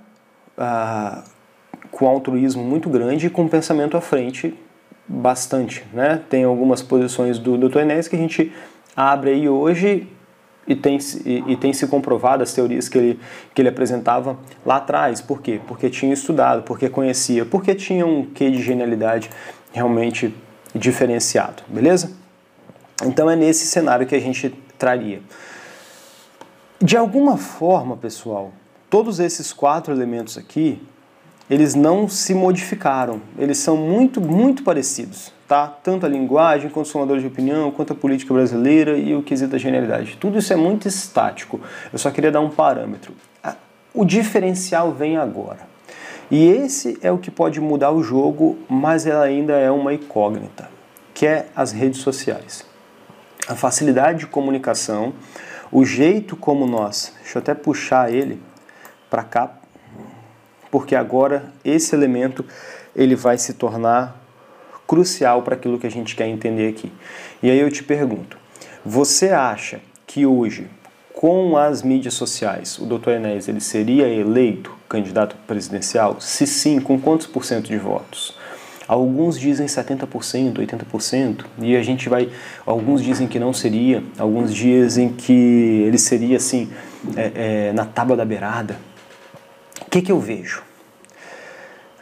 ah, 0.56 1.24
com 1.92 2.08
altruísmo 2.08 2.64
muito 2.64 2.90
grande 2.90 3.28
e 3.28 3.30
com 3.30 3.48
pensamento 3.48 3.98
à 3.98 4.02
frente 4.02 4.54
bastante. 5.08 5.86
Né? 5.94 6.22
Tem 6.30 6.44
algumas 6.44 6.82
posições 6.82 7.38
do 7.38 7.58
Dr. 7.58 7.80
Enéas 7.80 8.08
que 8.08 8.16
a 8.16 8.20
gente 8.20 8.52
abre 8.96 9.32
aí 9.32 9.50
hoje 9.50 10.08
e 10.68 10.76
tem, 10.76 10.98
e, 11.26 11.44
e, 11.48 11.58
tem 11.58 11.74
se 11.74 11.88
comprovado 11.88 12.44
as 12.44 12.54
teorias 12.54 12.88
que 12.88 12.98
ele, 12.98 13.20
que 13.54 13.62
ele 13.62 13.70
apresentava 13.70 14.38
lá 14.66 14.78
atrás. 14.78 15.20
Por 15.20 15.42
quê? 15.42 15.60
Porque 15.68 15.90
tinha 15.90 16.14
estudado, 16.14 16.64
porque 16.64 16.90
conhecia, 16.90 17.46
porque 17.46 17.76
tinha 17.76 18.06
um 18.06 18.26
quê 18.26 18.50
de 18.50 18.62
genialidade 18.62 19.30
realmente 19.74 20.34
diferenciado, 20.74 21.64
beleza? 21.68 22.12
Então 23.04 23.30
é 23.30 23.36
nesse 23.36 23.66
cenário 23.66 24.06
que 24.06 24.16
a 24.16 24.20
gente 24.20 24.50
traria. 24.78 25.22
De 26.80 26.96
alguma 26.96 27.38
forma, 27.38 27.98
pessoal, 27.98 28.52
todos 28.90 29.20
esses 29.20 29.52
quatro 29.52 29.94
elementos 29.94 30.38
aqui, 30.38 30.82
eles 31.52 31.76
não 31.76 32.08
se 32.08 32.34
modificaram, 32.34 33.22
eles 33.38 33.60
são 33.60 33.78
muito, 33.78 34.20
muito 34.20 34.64
parecidos 34.64 35.32
tá? 35.52 35.68
Tanto 35.68 36.06
a 36.06 36.10
linguagem, 36.10 36.70
quanto 36.70 36.86
os 36.86 36.92
formadores 36.94 37.22
de 37.22 37.28
opinião, 37.28 37.72
quanto 37.72 37.92
a 37.92 37.96
política 37.96 38.34
brasileira 38.34 38.98
e 38.98 39.14
o 39.14 39.22
quesito 39.22 39.52
da 39.52 39.58
genialidade. 39.58 40.16
Tudo 40.16 40.40
isso 40.40 40.54
é 40.54 40.56
muito 40.56 40.88
estático. 40.88 41.60
Eu 41.92 42.00
só 42.00 42.10
queria 42.10 42.32
dar 42.32 42.40
um 42.40 42.50
parâmetro. 42.50 43.14
O 43.94 44.06
diferencial 44.06 44.94
vem 44.94 45.18
agora. 45.18 45.60
E 46.32 46.48
esse 46.48 46.98
é 47.02 47.12
o 47.12 47.18
que 47.18 47.30
pode 47.30 47.60
mudar 47.60 47.92
o 47.92 48.02
jogo, 48.02 48.58
mas 48.70 49.06
ela 49.06 49.26
ainda 49.26 49.52
é 49.58 49.70
uma 49.70 49.94
incógnita, 49.94 50.70
que 51.14 51.28
é 51.28 51.48
as 51.54 51.74
redes 51.74 52.00
sociais. 52.00 52.64
A 53.46 53.56
facilidade 53.58 54.20
de 54.20 54.28
comunicação, 54.28 55.12
o 55.70 55.84
jeito 55.84 56.38
como 56.38 56.66
nós, 56.66 57.12
deixa 57.22 57.40
eu 57.40 57.42
até 57.42 57.54
puxar 57.54 58.10
ele 58.10 58.42
para 59.10 59.24
cá, 59.24 59.52
porque 60.72 60.96
agora 60.96 61.52
esse 61.64 61.94
elemento 61.94 62.44
ele 62.96 63.16
vai 63.16 63.38
se 63.38 63.54
tornar 63.54 64.20
crucial 64.88 65.42
para 65.42 65.56
aquilo 65.56 65.78
que 65.78 65.88
a 65.88 65.92
gente 65.92 66.16
quer 66.16 66.28
entender 66.28 66.70
aqui. 66.70 66.92
E 67.44 67.52
aí 67.52 67.60
eu 67.60 67.70
te 67.70 67.84
pergunto: 67.84 68.38
você 68.84 69.30
acha 69.30 69.80
que 70.08 70.26
hoje, 70.26 70.68
com 71.14 71.56
as 71.56 71.84
mídias 71.84 72.14
sociais, 72.14 72.80
o 72.80 72.86
Dr. 72.86 73.12
Enéas 73.12 73.48
ele 73.48 73.62
seria 73.62 74.08
eleito 74.08 74.76
candidato 74.90 75.36
presidencial? 75.48 76.20
Se 76.20 76.48
sim, 76.48 76.80
com 76.80 77.00
quantos 77.00 77.28
por 77.28 77.46
cento 77.46 77.68
de 77.68 77.78
votos? 77.78 78.36
Alguns 78.88 79.40
dizem 79.40 79.68
70%, 79.68 80.56
80%, 80.56 81.46
e 81.60 81.78
a 81.78 81.82
gente 81.82 82.10
vai. 82.10 82.30
Alguns 82.66 83.02
dizem 83.02 83.26
que 83.26 83.40
não 83.40 83.54
seria, 83.54 84.04
alguns 84.18 84.54
dizem 84.54 85.14
que 85.14 85.32
ele 85.88 85.98
seria 85.98 86.36
assim, 86.36 86.70
é, 87.16 87.32
é, 87.70 87.74
na 87.74 87.86
tábua 87.86 88.18
da 88.18 88.26
beirada. 88.26 88.76
O 89.92 89.94
que, 89.94 90.04
que 90.04 90.12
eu 90.14 90.22
vejo? 90.22 90.64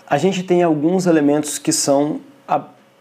A 0.07 0.19
gente 0.19 0.43
tem 0.43 0.61
alguns 0.61 1.07
elementos 1.07 1.57
que 1.57 1.71
são 1.71 2.21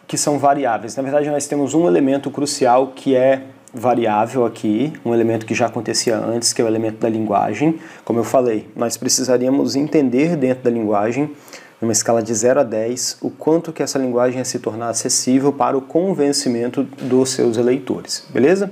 que 0.06 0.16
são 0.16 0.38
variáveis. 0.38 0.96
Na 0.96 1.02
verdade, 1.02 1.28
nós 1.28 1.46
temos 1.46 1.74
um 1.74 1.86
elemento 1.86 2.30
crucial 2.30 2.92
que 2.96 3.14
é 3.14 3.42
variável 3.74 4.46
aqui, 4.46 4.94
um 5.04 5.12
elemento 5.12 5.44
que 5.44 5.54
já 5.54 5.66
acontecia 5.66 6.16
antes, 6.16 6.54
que 6.54 6.62
é 6.62 6.64
o 6.64 6.66
elemento 6.66 6.96
da 7.00 7.08
linguagem. 7.10 7.78
Como 8.02 8.18
eu 8.18 8.24
falei, 8.24 8.66
nós 8.74 8.96
precisaríamos 8.96 9.76
entender 9.76 10.36
dentro 10.36 10.64
da 10.64 10.70
linguagem, 10.70 11.32
numa 11.82 11.92
escala 11.92 12.22
de 12.22 12.32
0 12.32 12.60
a 12.60 12.62
10, 12.62 13.18
o 13.20 13.28
quanto 13.28 13.74
que 13.74 13.82
essa 13.82 13.98
linguagem 13.98 14.40
é 14.40 14.44
se 14.44 14.58
tornar 14.58 14.88
acessível 14.88 15.52
para 15.52 15.76
o 15.76 15.82
convencimento 15.82 16.82
dos 16.82 17.28
seus 17.28 17.58
eleitores, 17.58 18.26
beleza? 18.32 18.70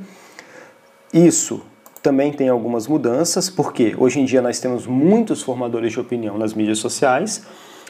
Isso 1.12 1.62
também 2.06 2.32
tem 2.32 2.48
algumas 2.48 2.86
mudanças, 2.86 3.50
porque 3.50 3.96
hoje 3.98 4.20
em 4.20 4.24
dia 4.24 4.40
nós 4.40 4.60
temos 4.60 4.86
muitos 4.86 5.42
formadores 5.42 5.92
de 5.92 5.98
opinião 5.98 6.38
nas 6.38 6.54
mídias 6.54 6.78
sociais, 6.78 7.42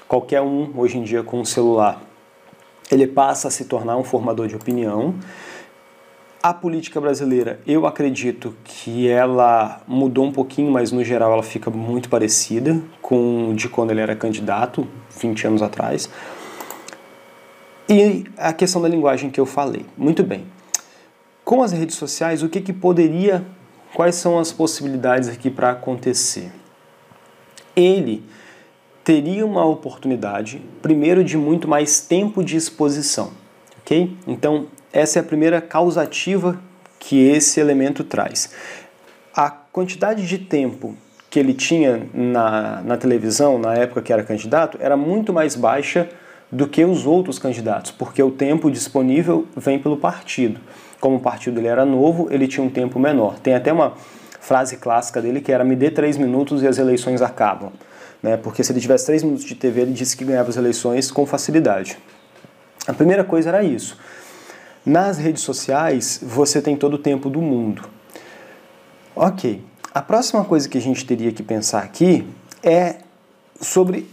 qualquer 0.08 0.40
um 0.40 0.72
hoje 0.74 0.96
em 0.96 1.02
dia 1.02 1.22
com 1.22 1.40
um 1.40 1.44
celular 1.44 2.00
ele 2.90 3.06
passa 3.06 3.48
a 3.48 3.50
se 3.50 3.64
tornar 3.64 3.96
um 3.96 4.04
formador 4.04 4.46
de 4.46 4.54
opinião. 4.54 5.14
A 6.42 6.54
política 6.54 7.00
brasileira, 7.00 7.60
eu 7.66 7.86
acredito 7.86 8.54
que 8.62 9.08
ela 9.08 9.82
mudou 9.86 10.24
um 10.24 10.32
pouquinho, 10.32 10.70
mas 10.70 10.92
no 10.92 11.02
geral 11.02 11.32
ela 11.32 11.42
fica 11.42 11.70
muito 11.70 12.08
parecida 12.08 12.80
com 13.02 13.52
de 13.54 13.68
quando 13.68 13.90
ele 13.90 14.00
era 14.00 14.14
candidato, 14.14 14.86
20 15.20 15.46
anos 15.48 15.62
atrás. 15.62 16.08
E 17.88 18.24
a 18.36 18.52
questão 18.52 18.80
da 18.80 18.88
linguagem 18.88 19.30
que 19.30 19.40
eu 19.40 19.46
falei. 19.46 19.84
Muito 19.96 20.22
bem. 20.22 20.46
Com 21.44 21.62
as 21.62 21.72
redes 21.72 21.96
sociais, 21.96 22.42
o 22.42 22.48
que, 22.48 22.60
que 22.60 22.72
poderia, 22.72 23.44
quais 23.96 24.16
são 24.16 24.38
as 24.38 24.52
possibilidades 24.52 25.26
aqui 25.26 25.50
para 25.50 25.70
acontecer? 25.70 26.52
Ele 27.74 28.22
teria 29.02 29.46
uma 29.46 29.64
oportunidade, 29.64 30.60
primeiro, 30.82 31.24
de 31.24 31.38
muito 31.38 31.66
mais 31.66 31.98
tempo 31.98 32.44
de 32.44 32.58
exposição, 32.58 33.30
ok? 33.80 34.14
Então, 34.26 34.66
essa 34.92 35.18
é 35.18 35.20
a 35.20 35.24
primeira 35.24 35.62
causativa 35.62 36.60
que 36.98 37.26
esse 37.26 37.58
elemento 37.58 38.04
traz. 38.04 38.52
A 39.34 39.48
quantidade 39.48 40.28
de 40.28 40.36
tempo 40.36 40.94
que 41.30 41.38
ele 41.38 41.54
tinha 41.54 42.06
na, 42.12 42.82
na 42.82 42.98
televisão, 42.98 43.58
na 43.58 43.72
época 43.76 44.02
que 44.02 44.12
era 44.12 44.22
candidato, 44.22 44.76
era 44.78 44.94
muito 44.94 45.32
mais 45.32 45.56
baixa 45.56 46.06
do 46.52 46.68
que 46.68 46.84
os 46.84 47.06
outros 47.06 47.38
candidatos, 47.38 47.92
porque 47.92 48.22
o 48.22 48.30
tempo 48.30 48.70
disponível 48.70 49.46
vem 49.56 49.78
pelo 49.78 49.96
partido. 49.96 50.60
Como 51.00 51.16
o 51.16 51.20
partido 51.20 51.60
ele 51.60 51.68
era 51.68 51.84
novo, 51.84 52.28
ele 52.30 52.46
tinha 52.48 52.64
um 52.64 52.70
tempo 52.70 52.98
menor. 52.98 53.38
Tem 53.38 53.54
até 53.54 53.72
uma 53.72 53.94
frase 54.40 54.76
clássica 54.76 55.20
dele 55.20 55.40
que 55.40 55.52
era: 55.52 55.64
me 55.64 55.76
dê 55.76 55.90
três 55.90 56.16
minutos 56.16 56.62
e 56.62 56.66
as 56.66 56.78
eleições 56.78 57.22
acabam 57.22 57.72
né? 58.22 58.36
porque 58.36 58.64
se 58.64 58.72
ele 58.72 58.80
tivesse 58.80 59.06
três 59.06 59.22
minutos 59.22 59.44
de 59.44 59.54
TV, 59.54 59.82
ele 59.82 59.92
disse 59.92 60.16
que 60.16 60.24
ganhava 60.24 60.48
as 60.48 60.56
eleições 60.56 61.10
com 61.10 61.24
facilidade. 61.24 61.98
A 62.86 62.92
primeira 62.92 63.22
coisa 63.22 63.50
era 63.50 63.62
isso. 63.62 63.96
Nas 64.84 65.18
redes 65.18 65.42
sociais, 65.42 66.20
você 66.22 66.60
tem 66.60 66.76
todo 66.76 66.94
o 66.94 66.98
tempo 66.98 67.28
do 67.28 67.40
mundo. 67.40 67.88
Ok, 69.14 69.62
a 69.94 70.02
próxima 70.02 70.44
coisa 70.44 70.68
que 70.68 70.76
a 70.76 70.80
gente 70.80 71.06
teria 71.06 71.32
que 71.32 71.42
pensar 71.42 71.82
aqui 71.82 72.26
é 72.62 72.96
sobre 73.60 74.08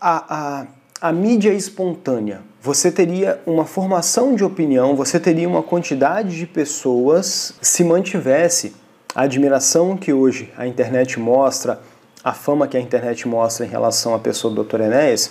a, 0.00 0.60
a, 0.60 0.66
a 1.08 1.12
mídia 1.12 1.52
espontânea. 1.52 2.42
Você 2.62 2.92
teria 2.92 3.40
uma 3.46 3.64
formação 3.64 4.34
de 4.34 4.44
opinião, 4.44 4.94
você 4.94 5.18
teria 5.18 5.48
uma 5.48 5.62
quantidade 5.62 6.36
de 6.36 6.46
pessoas 6.46 7.54
se 7.62 7.82
mantivesse 7.82 8.76
a 9.14 9.22
admiração 9.22 9.96
que 9.96 10.12
hoje 10.12 10.52
a 10.58 10.66
internet 10.66 11.18
mostra, 11.18 11.80
a 12.22 12.34
fama 12.34 12.68
que 12.68 12.76
a 12.76 12.80
internet 12.80 13.26
mostra 13.26 13.64
em 13.64 13.68
relação 13.70 14.14
à 14.14 14.18
pessoa 14.18 14.52
do 14.52 14.62
Dr. 14.62 14.82
Enéas, 14.82 15.30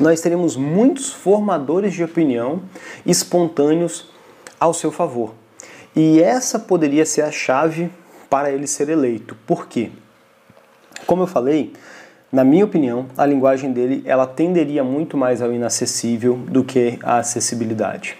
nós 0.00 0.20
teríamos 0.20 0.56
muitos 0.56 1.12
formadores 1.12 1.94
de 1.94 2.02
opinião 2.02 2.60
espontâneos 3.06 4.10
ao 4.58 4.74
seu 4.74 4.90
favor. 4.90 5.34
E 5.94 6.20
essa 6.20 6.58
poderia 6.58 7.06
ser 7.06 7.22
a 7.22 7.30
chave 7.30 7.88
para 8.28 8.50
ele 8.50 8.66
ser 8.66 8.88
eleito. 8.88 9.36
Por 9.46 9.68
quê? 9.68 9.92
Como 11.06 11.22
eu 11.22 11.26
falei, 11.28 11.72
na 12.32 12.44
minha 12.44 12.64
opinião, 12.64 13.06
a 13.14 13.26
linguagem 13.26 13.72
dele 13.72 14.02
ela 14.06 14.26
tenderia 14.26 14.82
muito 14.82 15.18
mais 15.18 15.42
ao 15.42 15.52
inacessível 15.52 16.36
do 16.48 16.64
que 16.64 16.98
à 17.02 17.18
acessibilidade. 17.18 18.16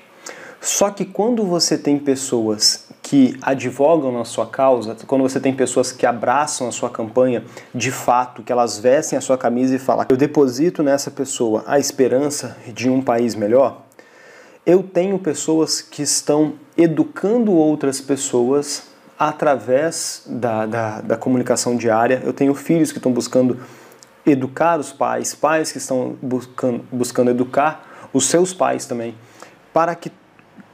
Só 0.61 0.91
que 0.91 1.07
quando 1.07 1.45
você 1.45 1.79
tem 1.79 1.99
pessoas 1.99 2.87
que 3.03 3.37
advogam 3.41 4.13
na 4.13 4.25
sua 4.25 4.47
causa, 4.47 4.95
quando 5.07 5.23
você 5.23 5.41
tem 5.41 5.55
pessoas 5.55 5.91
que 5.91 6.05
abraçam 6.05 6.69
a 6.69 6.73
sua 6.73 6.91
campanha 6.91 7.43
de 7.75 7.91
fato, 7.91 8.43
que 8.43 8.53
elas 8.53 8.79
vestem 8.79 9.19
a 9.19 9.21
sua 9.23 9.39
camisa 9.39 9.75
e 9.75 9.79
falam: 9.79 10.05
Eu 10.09 10.17
deposito 10.17 10.83
nessa 10.83 11.11
pessoa 11.11 11.65
a 11.67 11.79
esperança 11.79 12.57
de 12.69 12.91
um 12.91 13.01
país 13.01 13.35
melhor. 13.35 13.81
Eu 14.65 14.83
tenho 14.83 15.19
pessoas 15.19 15.81
que 15.81 16.03
estão 16.03 16.53
educando 16.77 17.51
outras 17.53 18.01
pessoas 18.01 18.85
através 19.19 20.23
da, 20.27 20.67
da, 20.67 21.01
da 21.01 21.17
comunicação 21.17 21.77
diária. 21.77 22.23
Eu 22.25 22.33
tenho 22.33 22.55
filhos 22.55 22.93
que 22.93 22.99
estão 22.99 23.11
buscando 23.11 23.59
educar 24.25 24.79
os 24.79 24.93
pais, 24.93 25.35
pais 25.35 25.73
que 25.73 25.79
estão 25.79 26.17
buscando, 26.23 26.85
buscando 26.93 27.31
educar 27.31 28.09
os 28.13 28.27
seus 28.27 28.53
pais 28.53 28.87
também, 28.87 29.15
para 29.73 29.95
que 29.95 30.13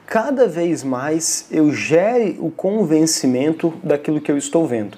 cada 0.07 0.47
vez 0.47 0.83
mais 0.83 1.47
eu 1.51 1.73
gere 1.73 2.37
o 2.41 2.51
convencimento 2.51 3.73
daquilo 3.83 4.21
que 4.21 4.31
eu 4.31 4.39
estou 4.39 4.67
vendo. 4.67 4.97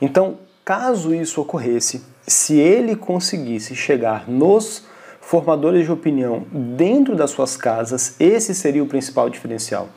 Então, 0.00 0.38
caso 0.64 1.14
isso 1.14 1.40
ocorresse, 1.40 2.02
se 2.26 2.58
ele 2.58 2.96
conseguisse 2.96 3.74
chegar 3.74 4.28
nos 4.28 4.84
formadores 5.20 5.84
de 5.84 5.92
opinião 5.92 6.44
dentro 6.52 7.16
das 7.16 7.30
suas 7.30 7.56
casas, 7.56 8.14
esse 8.20 8.54
seria 8.54 8.82
o 8.82 8.86
principal 8.86 9.28
diferencial. 9.28 9.88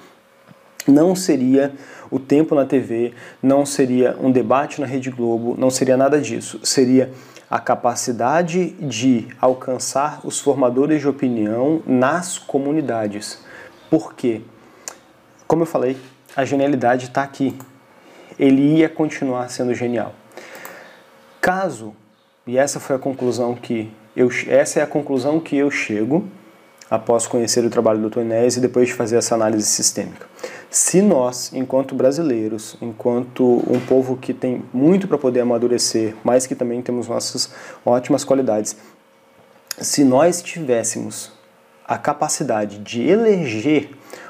Não 0.88 1.16
seria 1.16 1.74
o 2.10 2.20
tempo 2.20 2.56
na 2.56 2.66
TV, 2.66 3.14
não 3.42 3.66
seria 3.66 4.18
um 4.20 4.32
debate 4.32 4.82
na 4.82 4.88
Rede 4.88 5.12
Globo, 5.12 5.56
não 5.58 5.70
seria 5.70 5.96
nada 5.96 6.20
disso. 6.20 6.60
Seria 6.64 7.12
a 7.50 7.60
capacidade 7.60 8.70
de 8.74 9.28
alcançar 9.42 10.20
os 10.24 10.40
formadores 10.40 11.02
de 11.02 11.08
opinião 11.08 11.82
nas 11.86 12.38
comunidades. 12.38 13.44
Por 13.90 14.14
quê? 14.14 14.42
Como 15.48 15.64
eu 15.64 15.66
falei, 15.66 15.98
a 16.36 16.46
genialidade 16.46 17.06
está 17.06 17.24
aqui. 17.24 17.58
Ele 18.38 18.78
ia 18.78 18.88
continuar 18.88 19.50
sendo 19.50 19.74
genial. 19.74 20.14
Caso, 21.42 21.96
e 22.46 22.58
essa 22.58 22.80
foi 22.80 22.96
a 22.96 23.00
conclusão 23.00 23.56
que 23.56 23.92
eu, 24.16 24.30
essa 24.48 24.80
é 24.80 24.84
a 24.84 24.88
conclusão 24.88 25.40
que 25.40 25.56
eu 25.56 25.72
chego 25.72 26.28
após 26.90 27.26
conhecer 27.28 27.64
o 27.64 27.70
trabalho 27.70 28.00
do 28.00 28.10
Dr. 28.10 28.20
Inés 28.22 28.58
e 28.58 28.60
depois 28.60 28.88
de 28.88 28.94
fazer 28.94 29.18
essa 29.18 29.36
análise 29.36 29.66
sistêmica. 29.66 30.28
Se 30.70 31.02
nós, 31.02 31.52
enquanto 31.52 31.96
brasileiros, 31.96 32.78
enquanto 32.80 33.44
um 33.68 33.80
povo 33.80 34.16
que 34.16 34.36
tem 34.36 34.64
muito 34.72 35.08
para 35.08 35.18
poder 35.18 35.40
amadurecer, 35.40 36.16
mas 36.24 36.46
que 36.46 36.54
também 36.54 36.80
temos 36.80 37.08
nossas 37.08 37.50
ótimas 37.84 38.24
qualidades, 38.24 38.76
se 39.80 40.04
nós 40.04 40.44
tivéssemos 40.44 41.32
a 41.88 41.98
capacidade 41.98 42.78
de 42.78 43.02
eleger 43.02 43.90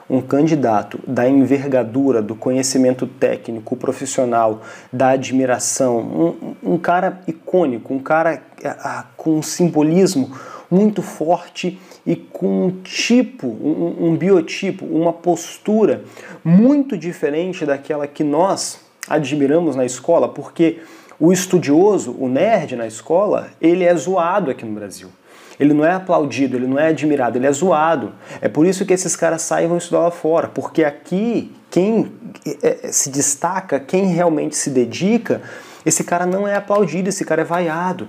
um 0.09 0.21
candidato 0.21 0.97
da 1.05 1.27
envergadura, 1.27 2.21
do 2.21 2.33
conhecimento 2.33 3.05
técnico, 3.05 3.75
profissional, 3.75 4.61
da 4.91 5.09
admiração, 5.09 5.99
um, 5.99 6.73
um 6.73 6.77
cara 6.77 7.21
icônico, 7.27 7.93
um 7.93 7.99
cara 7.99 8.41
ah, 8.63 9.05
com 9.17 9.37
um 9.37 9.43
simbolismo 9.43 10.31
muito 10.69 11.01
forte 11.01 11.79
e 12.05 12.15
com 12.15 12.67
um 12.67 12.71
tipo, 12.83 13.47
um, 13.47 14.09
um 14.09 14.15
biotipo, 14.15 14.85
uma 14.85 15.11
postura 15.11 16.03
muito 16.43 16.97
diferente 16.97 17.65
daquela 17.65 18.07
que 18.07 18.23
nós 18.23 18.79
admiramos 19.07 19.75
na 19.75 19.85
escola, 19.85 20.29
porque 20.29 20.79
o 21.19 21.33
estudioso, 21.33 22.15
o 22.17 22.29
nerd 22.29 22.75
na 22.75 22.87
escola, 22.87 23.49
ele 23.59 23.83
é 23.83 23.95
zoado 23.95 24.51
aqui 24.51 24.63
no 24.63 24.71
Brasil. 24.71 25.09
Ele 25.59 25.73
não 25.73 25.83
é 25.83 25.91
aplaudido, 25.91 26.55
ele 26.55 26.67
não 26.67 26.79
é 26.79 26.87
admirado, 26.87 27.37
ele 27.37 27.45
é 27.45 27.51
zoado. 27.51 28.13
É 28.39 28.47
por 28.47 28.65
isso 28.65 28.85
que 28.85 28.93
esses 28.93 29.15
caras 29.15 29.41
saem 29.41 29.65
e 29.65 29.67
vão 29.67 29.77
estudar 29.77 29.99
lá 29.99 30.11
fora, 30.11 30.47
porque 30.47 30.85
aqui 30.85 31.53
quem 31.69 32.13
é, 32.63 32.87
é, 32.87 32.91
se 32.91 33.09
destaca, 33.09 33.79
quem 33.79 34.05
realmente 34.05 34.55
se 34.55 34.69
dedica, 34.69 35.41
esse 35.85 36.03
cara 36.03 36.25
não 36.25 36.47
é 36.47 36.55
aplaudido, 36.55 37.09
esse 37.09 37.25
cara 37.25 37.41
é 37.41 37.45
vaiado. 37.45 38.07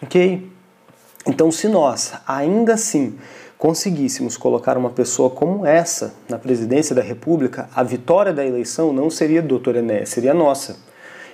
Ok? 0.00 0.53
Então, 1.26 1.50
se 1.50 1.68
nós 1.68 2.12
ainda 2.26 2.74
assim 2.74 3.16
conseguíssemos 3.56 4.36
colocar 4.36 4.76
uma 4.76 4.90
pessoa 4.90 5.30
como 5.30 5.64
essa 5.64 6.14
na 6.28 6.38
presidência 6.38 6.94
da 6.94 7.00
República, 7.00 7.68
a 7.74 7.82
vitória 7.82 8.32
da 8.32 8.44
eleição 8.44 8.92
não 8.92 9.08
seria 9.08 9.40
do 9.40 9.58
Dr. 9.58 9.76
Enéas, 9.76 10.10
seria 10.10 10.34
nossa. 10.34 10.76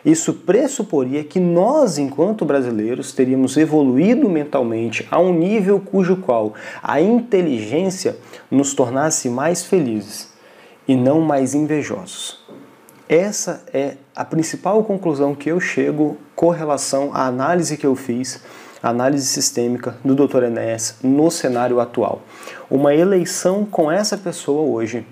Isso 0.05 0.33
pressuporia 0.33 1.25
que 1.25 1.41
nós, 1.41 1.99
enquanto 1.99 2.45
brasileiros, 2.45 3.13
teríamos 3.13 3.57
evoluído 3.57 4.31
mentalmente 4.31 5.07
a 5.11 5.19
um 5.19 5.35
nível 5.35 5.81
cujo 5.81 6.17
qual 6.17 6.55
a 6.83 7.01
inteligência 7.01 8.17
nos 8.51 8.73
tornasse 8.73 9.29
mais 9.29 9.65
felizes 9.65 10.31
e 10.89 10.97
não 10.97 11.21
mais 11.21 11.55
invejosos. 11.55 12.41
Essa 13.09 13.65
é 13.75 13.97
a 14.15 14.25
principal 14.25 14.85
conclusão 14.85 15.35
que 15.35 15.51
eu 15.51 15.61
chego 15.61 16.17
com 16.35 16.49
relação 16.49 17.11
à 17.13 17.27
análise 17.27 17.77
que 17.77 17.87
eu 17.87 17.97
fiz, 17.97 18.41
análise 18.83 19.27
sistêmica 19.27 19.97
do 20.05 20.15
Dr. 20.15 20.45
Enéas 20.45 20.97
no 21.03 21.31
cenário 21.31 21.81
atual. 21.81 22.23
Uma 22.71 22.95
eleição 22.95 23.65
com 23.65 23.91
essa 23.91 24.17
pessoa 24.17 24.63
hoje 24.63 25.07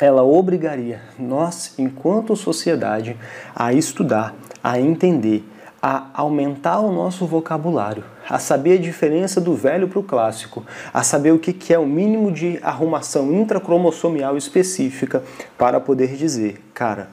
ela 0.00 0.24
obrigaria 0.24 1.00
nós, 1.16 1.74
enquanto 1.78 2.34
sociedade, 2.34 3.16
a 3.54 3.72
estudar, 3.72 4.34
a 4.62 4.80
entender, 4.80 5.44
a 5.80 6.06
aumentar 6.14 6.80
o 6.80 6.92
nosso 6.92 7.26
vocabulário, 7.26 8.04
a 8.28 8.38
saber 8.38 8.78
a 8.78 8.80
diferença 8.80 9.40
do 9.40 9.54
velho 9.54 9.86
para 9.86 9.98
o 9.98 10.02
clássico, 10.02 10.64
a 10.92 11.02
saber 11.02 11.32
o 11.32 11.38
que 11.38 11.72
é 11.72 11.78
o 11.78 11.86
mínimo 11.86 12.32
de 12.32 12.58
arrumação 12.62 13.32
intracromossomial 13.32 14.36
específica 14.36 15.22
para 15.56 15.78
poder 15.78 16.16
dizer, 16.16 16.60
cara, 16.74 17.10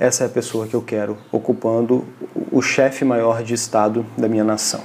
essa 0.00 0.24
é 0.24 0.26
a 0.26 0.30
pessoa 0.30 0.66
que 0.66 0.72
eu 0.72 0.80
quero 0.80 1.18
ocupando 1.30 2.06
o 2.50 2.62
chefe 2.62 3.04
maior 3.04 3.42
de 3.42 3.52
Estado 3.52 4.06
da 4.16 4.26
minha 4.26 4.42
nação. 4.42 4.80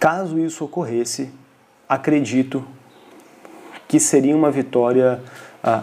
Caso 0.00 0.38
isso 0.38 0.64
ocorresse, 0.64 1.30
acredito 1.86 2.64
que 3.86 4.00
seria 4.00 4.34
uma 4.34 4.50
vitória 4.50 5.22
ah, 5.62 5.82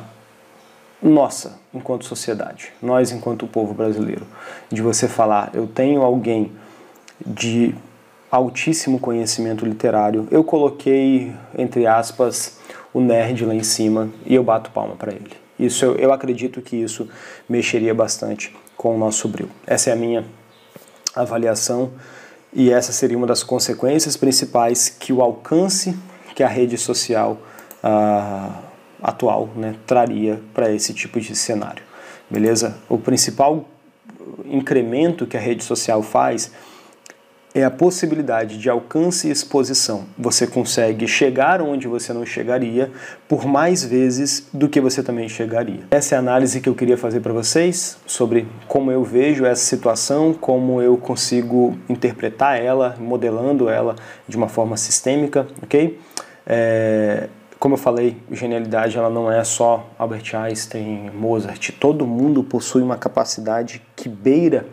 nossa, 1.00 1.60
enquanto 1.72 2.04
sociedade, 2.04 2.74
nós 2.82 3.12
enquanto 3.12 3.46
povo 3.46 3.76
brasileiro, 3.76 4.26
de 4.72 4.82
você 4.82 5.08
falar, 5.08 5.52
eu 5.54 5.68
tenho 5.68 6.02
alguém 6.02 6.52
de 7.24 7.76
altíssimo 8.32 9.00
conhecimento 9.00 9.66
literário, 9.66 10.28
eu 10.32 10.44
coloquei, 10.44 11.32
entre 11.56 11.86
aspas, 11.86 12.60
o 12.92 13.00
nerd 13.00 13.46
lá 13.46 13.54
em 13.54 13.64
cima 13.64 14.10
e 14.26 14.34
eu 14.34 14.44
bato 14.44 14.72
palma 14.72 14.96
para 14.96 15.12
ele. 15.12 15.41
Isso 15.62 15.86
eu, 15.86 15.96
eu 15.96 16.12
acredito 16.12 16.62
que 16.62 16.76
isso 16.76 17.08
mexeria 17.48 17.94
bastante 17.94 18.54
com 18.76 18.96
o 18.96 18.98
nosso 18.98 19.28
brilho. 19.28 19.52
Essa 19.66 19.92
é 19.92 19.94
a 19.94 19.96
minha 19.96 20.26
avaliação 21.16 21.92
e 22.52 22.72
essa 22.72 22.92
seria 22.92 23.16
uma 23.16 23.28
das 23.28 23.44
consequências 23.44 24.18
principais 24.18 24.90
que 24.90 25.14
o 25.14 25.22
alcance 25.22 25.96
que 26.34 26.42
a 26.42 26.48
rede 26.48 26.78
social 26.78 27.38
ah, 27.84 28.62
atual 29.02 29.50
né, 29.56 29.76
traria 29.86 30.42
para 30.52 30.72
esse 30.72 30.94
tipo 30.94 31.20
de 31.20 31.36
cenário. 31.36 31.84
Beleza? 32.28 32.78
O 32.90 32.98
principal 32.98 33.66
incremento 34.46 35.28
que 35.28 35.38
a 35.38 35.40
rede 35.40 35.64
social 35.64 36.02
faz 36.02 36.52
é 37.54 37.64
a 37.64 37.72
possibilidade 37.72 38.58
de 38.58 38.70
alcance 38.70 39.28
e 39.28 39.32
exposição. 39.32 40.06
Você 40.18 40.48
consegue 40.48 41.08
chegar 41.08 41.62
onde 41.62 41.88
você 41.88 42.14
não 42.14 42.26
chegaria 42.26 42.92
por 43.28 43.46
mais 43.46 43.84
vezes 43.84 44.48
do 44.54 44.70
que 44.70 44.80
você 44.80 45.04
também 45.04 45.28
chegaria. 45.28 45.82
Essa 45.92 46.16
é 46.16 46.18
a 46.18 46.20
análise 46.20 46.62
que 46.62 46.70
eu 46.70 46.76
queria 46.76 46.98
fazer 46.98 47.20
para 47.20 47.34
vocês 47.34 47.98
sobre 48.06 48.48
como 48.68 48.92
eu 48.92 49.04
vejo 49.04 49.46
essa 49.46 49.64
situação, 49.64 50.34
como 50.34 50.82
eu 50.82 50.98
consigo 50.98 51.78
interpretar 51.90 52.62
ela, 52.62 52.96
modelando 52.98 53.70
ela 53.70 53.96
de 54.28 54.38
uma 54.38 54.48
forma 54.48 54.78
sistêmica, 54.78 55.46
ok? 55.62 56.00
É, 56.46 57.28
como 57.60 57.76
eu 57.76 57.78
falei, 57.78 58.18
genialidade 58.32 58.98
ela 58.98 59.10
não 59.10 59.32
é 59.32 59.44
só 59.44 59.88
Albert 60.00 60.34
Einstein, 60.34 61.12
Mozart. 61.12 61.72
Todo 61.80 62.08
mundo 62.08 62.44
possui 62.44 62.82
uma 62.82 62.98
capacidade 62.98 63.84
que 63.96 64.10
beira 64.10 64.66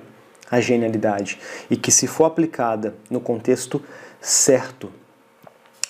a 0.51 0.61
genialidade 0.61 1.39
e 1.71 1.77
que 1.77 1.91
se 1.91 2.07
for 2.07 2.25
aplicada 2.25 2.95
no 3.11 3.21
contexto 3.21 3.83
certo, 4.21 4.91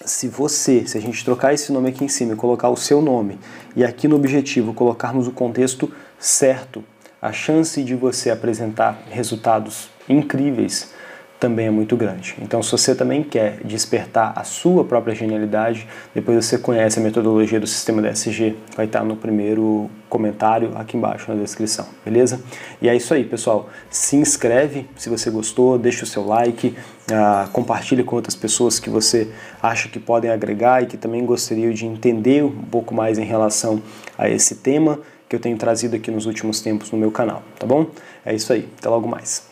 se 0.04 0.28
você, 0.28 0.86
se 0.86 0.96
a 0.96 1.00
gente 1.00 1.24
trocar 1.24 1.52
esse 1.52 1.72
nome 1.72 1.88
aqui 1.88 2.04
em 2.04 2.08
cima 2.08 2.32
e 2.32 2.36
colocar 2.36 2.68
o 2.68 2.76
seu 2.76 3.00
nome 3.00 3.38
e 3.74 3.84
aqui 3.84 4.06
no 4.06 4.16
objetivo 4.16 4.72
colocarmos 4.72 5.26
o 5.26 5.32
contexto 5.32 5.92
certo, 6.18 6.84
a 7.20 7.32
chance 7.32 7.82
de 7.82 7.94
você 7.94 8.30
apresentar 8.30 9.02
resultados 9.10 9.90
incríveis 10.08 10.92
também 11.38 11.66
é 11.66 11.70
muito 11.70 11.96
grande. 11.96 12.34
Então, 12.42 12.62
se 12.62 12.72
você 12.72 12.94
também 12.94 13.22
quer 13.22 13.60
despertar 13.64 14.32
a 14.34 14.42
sua 14.42 14.84
própria 14.84 15.14
genialidade, 15.14 15.86
depois 16.14 16.44
você 16.44 16.58
conhece 16.58 16.98
a 16.98 17.02
metodologia 17.02 17.60
do 17.60 17.66
sistema 17.66 18.02
DSG, 18.02 18.56
vai 18.76 18.86
estar 18.86 19.04
no 19.04 19.16
primeiro 19.16 19.88
comentário 20.08 20.72
aqui 20.74 20.96
embaixo 20.96 21.30
na 21.32 21.40
descrição, 21.40 21.86
beleza? 22.04 22.40
E 22.82 22.88
é 22.88 22.96
isso 22.96 23.14
aí, 23.14 23.24
pessoal. 23.24 23.68
Se 23.88 24.16
inscreve 24.16 24.88
se 24.96 25.08
você 25.08 25.30
gostou, 25.30 25.78
deixa 25.78 26.04
o 26.04 26.06
seu 26.06 26.26
like, 26.26 26.68
uh, 26.68 27.48
compartilhe 27.52 28.02
com 28.02 28.16
outras 28.16 28.34
pessoas 28.34 28.80
que 28.80 28.90
você 28.90 29.28
acha 29.62 29.88
que 29.88 30.00
podem 30.00 30.30
agregar 30.30 30.82
e 30.82 30.86
que 30.86 30.96
também 30.96 31.24
gostariam 31.24 31.72
de 31.72 31.86
entender 31.86 32.42
um 32.42 32.64
pouco 32.64 32.94
mais 32.94 33.18
em 33.18 33.24
relação 33.24 33.80
a 34.16 34.28
esse 34.28 34.56
tema 34.56 34.98
que 35.28 35.36
eu 35.36 35.40
tenho 35.40 35.56
trazido 35.58 35.94
aqui 35.94 36.10
nos 36.10 36.26
últimos 36.26 36.60
tempos 36.60 36.90
no 36.90 36.98
meu 36.98 37.12
canal, 37.12 37.42
tá 37.58 37.66
bom? 37.66 37.86
É 38.24 38.34
isso 38.34 38.52
aí, 38.52 38.66
até 38.78 38.88
logo 38.88 39.06
mais. 39.06 39.47